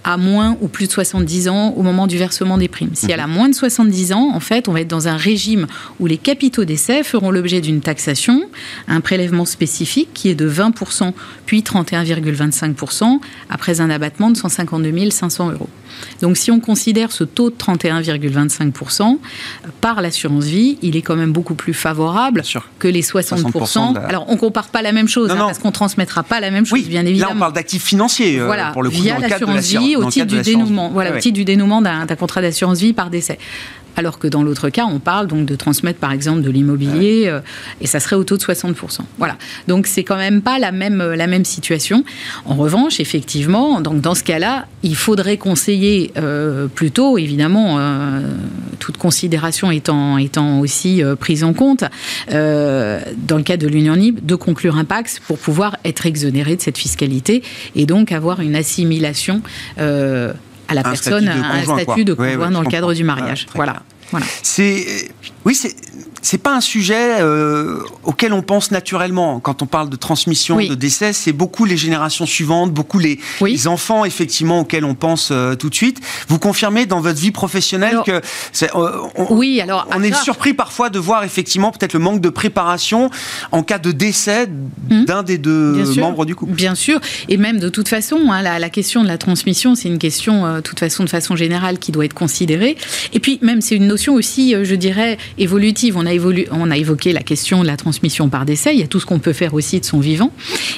a 0.03 0.17
moins 0.17 0.57
ou 0.59 0.67
plus 0.67 0.87
de 0.87 0.91
70 0.91 1.47
ans 1.47 1.73
au 1.77 1.83
moment 1.83 2.05
du 2.05 2.17
versement 2.17 2.57
des 2.57 2.67
primes. 2.67 2.89
Si 2.93 3.09
elle 3.09 3.21
a 3.21 3.27
moins 3.27 3.47
de 3.47 3.55
70 3.55 4.11
ans, 4.11 4.31
en 4.33 4.41
fait, 4.41 4.67
on 4.67 4.73
va 4.73 4.81
être 4.81 4.89
dans 4.89 5.07
un 5.07 5.15
régime 5.15 5.67
où 6.01 6.05
les 6.05 6.17
capitaux 6.17 6.65
d'essai 6.65 7.03
feront 7.03 7.31
l'objet 7.31 7.61
d'une 7.61 7.79
taxation, 7.79 8.43
un 8.89 8.99
prélèvement 8.99 9.45
spécifique 9.45 10.09
qui 10.13 10.27
est 10.27 10.35
de 10.35 10.49
20%, 10.49 11.13
puis 11.45 11.61
31,25%, 11.61 13.19
après 13.49 13.79
un 13.79 13.89
abattement 13.89 14.29
de 14.29 14.35
152 14.35 15.09
500 15.09 15.51
euros. 15.51 15.69
Donc 16.21 16.37
si 16.37 16.51
on 16.51 16.59
considère 16.59 17.11
ce 17.11 17.23
taux 17.23 17.49
de 17.49 17.55
31,25% 18.03 19.17
par 19.81 20.01
l'assurance 20.01 20.45
vie, 20.45 20.77
il 20.81 20.95
est 20.95 21.01
quand 21.01 21.15
même 21.15 21.31
beaucoup 21.31 21.55
plus 21.55 21.73
favorable 21.73 22.43
que 22.79 22.87
les 22.87 23.01
60%. 23.01 23.97
Alors 24.05 24.25
on 24.27 24.33
ne 24.33 24.37
compare 24.37 24.67
pas 24.67 24.81
la 24.81 24.91
même 24.91 25.07
chose, 25.07 25.31
hein, 25.31 25.37
parce 25.37 25.59
qu'on 25.59 25.69
ne 25.69 25.73
transmettra 25.73 26.23
pas 26.23 26.39
la 26.39 26.51
même 26.51 26.65
chose, 26.65 26.83
bien 26.87 27.05
évidemment. 27.05 27.31
Là 27.31 27.35
on 27.37 27.39
parle 27.39 27.53
d'actifs 27.53 27.83
financiers, 27.83 28.39
euh, 28.39 28.45
voilà, 28.45 28.71
pour 28.71 28.83
le 28.83 28.89
coup, 28.89 28.95
via 28.95 29.19
l'assurance 29.19 29.65
vie, 29.67 29.95
au 29.95 30.09
titre 30.09 30.27
du 30.27 30.41
dénouement, 30.41 30.89
voilà, 30.89 31.15
au 31.15 31.19
titre 31.19 31.35
du 31.35 31.45
dénouement 31.45 31.81
d'un 31.81 32.05
contrat 32.17 32.41
d'assurance 32.41 32.79
vie 32.79 32.93
par 32.93 33.09
décès 33.09 33.39
alors 33.95 34.19
que 34.19 34.27
dans 34.27 34.43
l'autre 34.43 34.69
cas, 34.69 34.85
on 34.85 34.99
parle 34.99 35.27
donc 35.27 35.45
de 35.45 35.55
transmettre 35.55 35.99
par 35.99 36.11
exemple 36.11 36.41
de 36.41 36.49
l'immobilier 36.49 37.25
euh, 37.27 37.39
et 37.81 37.87
ça 37.87 37.99
serait 37.99 38.15
au 38.15 38.23
taux 38.23 38.37
de 38.37 38.43
60%. 38.43 38.99
Voilà. 39.17 39.37
Donc 39.67 39.87
c'est 39.87 40.03
quand 40.03 40.17
même 40.17 40.41
pas 40.41 40.59
la 40.59 40.71
même, 40.71 41.01
euh, 41.01 41.15
la 41.15 41.27
même 41.27 41.45
situation. 41.45 42.03
En 42.45 42.55
revanche, 42.55 42.99
effectivement, 42.99 43.81
donc 43.81 44.01
dans 44.01 44.15
ce 44.15 44.23
cas-là, 44.23 44.67
il 44.83 44.95
faudrait 44.95 45.37
conseiller 45.37 46.11
euh, 46.17 46.67
plutôt, 46.67 47.17
évidemment, 47.17 47.79
toute 48.79 48.97
considération 48.97 49.71
étant, 49.71 50.17
étant 50.17 50.59
aussi 50.59 51.01
prise 51.19 51.43
en 51.43 51.53
compte, 51.53 51.83
dans 52.29 53.37
le 53.37 53.43
cas 53.43 53.57
de 53.57 53.67
l'Union 53.67 53.93
libre, 53.93 54.19
de 54.23 54.35
conclure 54.35 54.77
un 54.77 54.85
Pax 54.85 55.19
pour 55.19 55.37
pouvoir 55.37 55.77
être 55.85 56.05
exonéré 56.05 56.55
de 56.55 56.61
cette 56.61 56.77
fiscalité 56.77 57.43
et 57.75 57.85
donc 57.85 58.11
avoir 58.11 58.41
une 58.41 58.55
assimilation 58.55 59.41
à 60.73 60.75
la 60.75 60.83
personne 60.83 61.27
un 61.29 61.63
statut 61.63 62.05
de 62.05 62.13
conjoint 62.13 62.51
dans 62.51 62.61
le 62.61 62.69
cadre 62.69 62.93
du 62.93 63.03
mariage. 63.03 63.47
voilà. 63.55 63.83
voilà. 64.11 64.25
C'est 64.41 65.09
Oui, 65.45 65.55
c'est 65.55 65.75
c'est 66.23 66.37
pas 66.37 66.55
un 66.55 66.61
sujet 66.61 67.17
euh, 67.19 67.79
auquel 68.03 68.31
on 68.31 68.41
pense 68.41 68.71
naturellement 68.71 69.41
quand 69.41 69.61
on 69.61 69.65
parle 69.65 69.89
de 69.89 69.97
transmission, 69.97 70.55
de 70.57 70.73
décès. 70.73 71.11
C'est 71.11 71.33
beaucoup 71.33 71.65
les 71.65 71.75
générations 71.75 72.25
suivantes, 72.25 72.71
beaucoup 72.71 72.97
les, 72.97 73.19
enfants 73.67 74.05
effectivement 74.05 74.61
auxquels 74.61 74.85
on 74.85 74.95
pense 74.95 75.29
euh, 75.31 75.55
tout 75.55 75.69
de 75.69 75.75
suite. 75.75 75.99
Vous 76.29 76.39
confirmez 76.39 76.85
dans 76.85 77.01
votre 77.01 77.19
vie 77.19 77.31
professionnelle 77.31 77.99
que 78.05 78.11
euh, 78.11 78.91
on, 79.15 79.35
oui, 79.35 79.59
alors 79.61 79.87
on 79.93 80.01
est 80.01 80.15
surpris 80.15 80.53
parfois 80.53 80.89
de 80.89 80.97
voir 80.97 81.23
effectivement 81.23 81.71
peut-être 81.71 81.93
le 81.93 81.99
manque 81.99 82.21
de 82.21 82.29
préparation 82.29 83.09
en 83.51 83.63
cas 83.63 83.77
de 83.77 83.91
décès 83.91 84.47
hmm. 84.47 85.03
d'un 85.05 85.23
des 85.23 85.37
deux 85.37 85.83
membres 85.97 86.25
du 86.25 86.35
couple. 86.35 86.53
Bien 86.53 86.75
sûr, 86.75 87.01
et 87.27 87.35
même 87.35 87.59
de 87.59 87.69
toute 87.69 87.89
façon, 87.89 88.17
hein, 88.31 88.41
la, 88.41 88.59
la, 88.59 88.69
question 88.69 89.03
de 89.03 89.09
la 89.09 89.17
transmission, 89.17 89.75
c'est 89.75 89.89
une 89.89 89.99
question 89.99 90.55
de 90.55 90.61
toute 90.61 90.79
façon 90.79 91.03
de 91.03 91.09
façon 91.09 91.35
générale 91.35 91.79
qui 91.79 91.91
doit 91.91 92.05
être 92.05 92.13
considérée. 92.13 92.77
Et 93.11 93.19
puis 93.19 93.39
même 93.41 93.59
c'est 93.59 93.75
une 93.75 93.87
notion 93.87 94.13
aussi, 94.13 94.55
je 94.63 94.75
dirais, 94.75 95.17
évolutive. 95.37 95.97
On 95.97 96.05
a 96.05 96.13
on 96.51 96.71
a 96.71 96.77
évoqué 96.77 97.11
la 97.11 97.21
question 97.21 97.61
de 97.61 97.67
la 97.67 97.77
transmission 97.77 98.29
par 98.29 98.45
décès. 98.45 98.73
Il 98.73 98.79
y 98.79 98.83
a 98.83 98.87
tout 98.87 98.99
ce 98.99 99.05
qu'on 99.05 99.19
peut 99.19 99.33
faire 99.33 99.53
aussi 99.53 99.79
de 99.79 99.85
son 99.85 99.99
vivant. 99.99 100.31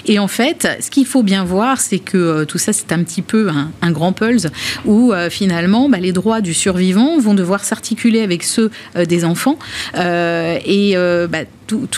Et 0.06 0.20
en 0.20 0.28
fait, 0.28 0.68
ce 0.80 0.89
qu'il 0.89 1.06
faut 1.06 1.24
bien 1.24 1.44
voir, 1.44 1.80
c'est 1.80 2.00
que 2.00 2.18
euh, 2.18 2.46
tout 2.46 2.58
ça, 2.58 2.74
c'est 2.74 2.91
un 2.91 3.04
petit 3.04 3.22
peu 3.22 3.50
un, 3.50 3.91
grand 3.91 4.13
pulse 4.13 4.48
où 4.86 5.13
euh, 5.13 5.30
finalement, 5.30 5.89
bah, 5.89 6.00
les 6.00 6.12
droits 6.12 6.41
du 6.41 6.54
survivant 6.54 7.18
vont 7.20 7.34
devoir 7.34 7.63
s'articuler 7.63 8.22
avec 8.22 8.44
ceux 8.44 8.72
euh, 8.96 9.06
des 9.06 9.26
enfants. 9.26 9.58
et 9.96 10.96
bah, 11.30 11.39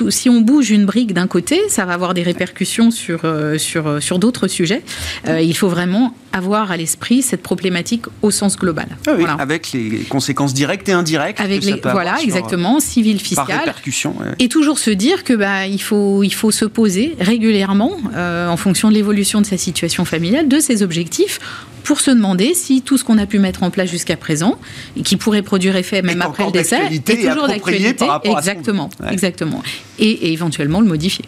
si 0.10 0.30
on 0.30 0.42
bouge 0.42 0.72
une 0.72 0.86
brique 0.86 1.14
d'un 1.14 1.28
côté, 1.28 1.60
ça 1.68 1.86
va 1.86 1.94
avoir 1.94 2.14
des 2.14 2.24
répercussions 2.24 2.92
sur, 2.92 3.22
sur, 3.58 4.02
sur 4.02 4.20
d'autres 4.20 4.48
sujets. 4.48 4.82
il 5.28 5.56
faut 5.56 5.68
vraiment 5.68 6.14
avoir 6.38 6.72
à 6.72 6.78
l'esprit 6.78 7.22
cette 7.22 7.42
problématique 7.42 8.06
au 8.22 8.32
sens 8.32 8.58
global. 8.58 8.88
Ah 9.08 9.36
avec 9.40 9.72
les 9.74 10.06
conséquences 10.10 10.54
directes 10.54 10.88
et 10.90 10.94
indirectes. 10.94 11.42
Avec 11.42 11.64
les, 11.64 11.82
voilà, 11.82 12.18
exactement, 12.22 12.80
civil, 12.80 13.20
fiscal. 13.20 13.60
répercussion. 13.60 14.16
Et 14.40 14.48
toujours 14.48 14.80
se 14.80 14.92
dire 14.92 15.24
que 15.24 15.34
bah, 15.34 15.68
il 15.68 15.82
faut, 15.82 16.24
il 16.24 16.34
faut 16.34 16.52
se 16.52 16.66
poser 16.66 17.16
régulièrement, 17.20 17.92
euh, 18.16 18.48
en 18.48 18.58
fonction 18.58 18.90
de 18.90 18.94
l'évolution 18.94 19.42
de 19.42 19.46
sa 19.46 19.58
situation 19.58 20.06
familiale, 20.06 20.48
de 20.48 20.60
ses 20.60 20.84
objectifs 20.84 21.40
pour 21.84 22.02
se 22.02 22.12
demander 22.12 22.54
si 22.54 22.82
tout 22.82 22.98
ce 22.98 23.06
qu'on 23.06 23.18
a 23.18 23.26
pu 23.26 23.40
mettre 23.40 23.64
en 23.64 23.72
place 23.72 23.90
jusqu'à 23.90 24.18
présent, 24.18 24.60
et 24.98 25.04
qui 25.04 25.16
pourrait 25.16 25.42
produire 25.42 25.78
effet 25.78 26.02
même 26.02 26.22
après 26.22 26.46
le 26.46 26.52
décès, 26.52 26.80
est 26.92 27.30
toujours 27.30 27.48
d'actualité. 27.48 28.06
Exactement, 28.24 28.90
exactement. 29.10 29.64
et 30.00 30.34
éventuellement 30.34 30.82
le 30.82 30.88
modifier. 30.88 31.26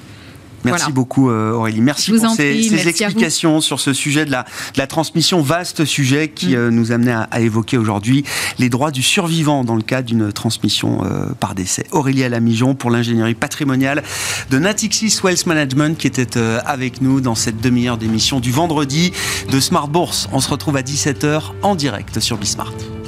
Merci 0.63 0.91
beaucoup 0.91 1.29
euh, 1.29 1.51
Aurélie. 1.51 1.81
Merci 1.81 2.11
pour 2.11 2.31
ces, 2.31 2.87
explications 2.87 3.61
sur 3.61 3.79
ce 3.79 3.93
sujet 3.93 4.25
de 4.25 4.31
la, 4.31 4.43
de 4.43 4.77
la, 4.77 4.87
transmission, 4.87 5.41
vaste 5.41 5.85
sujet 5.85 6.29
qui 6.29 6.49
mm. 6.49 6.55
euh, 6.55 6.71
nous 6.71 6.91
amenait 6.91 7.11
à, 7.11 7.21
à 7.31 7.39
évoquer 7.39 7.77
aujourd'hui 7.77 8.23
les 8.57 8.69
droits 8.69 8.91
du 8.91 9.03
survivant 9.03 9.63
dans 9.63 9.75
le 9.75 9.81
cadre 9.81 10.07
d'une 10.07 10.31
transmission 10.31 11.03
euh, 11.03 11.25
par 11.39 11.55
décès. 11.55 11.85
Aurélie 11.91 12.23
Alamijon 12.23 12.75
pour 12.75 12.91
l'ingénierie 12.91 13.35
patrimoniale 13.35 14.03
de 14.49 14.59
Natixis 14.59 15.19
Wealth 15.23 15.45
Management 15.45 15.97
qui 15.97 16.07
était 16.07 16.37
avec 16.65 17.01
nous 17.01 17.21
dans 17.21 17.35
cette 17.35 17.61
demi-heure 17.61 17.97
d'émission 17.97 18.39
du 18.39 18.51
vendredi 18.51 19.11
de 19.51 19.59
Smart 19.59 19.87
Bourse. 19.87 20.29
On 20.31 20.39
se 20.39 20.49
retrouve 20.49 20.77
à 20.77 20.81
17h 20.81 21.41
en 21.61 21.75
direct 21.75 22.19
sur 22.19 22.37
Bismart. 22.37 22.98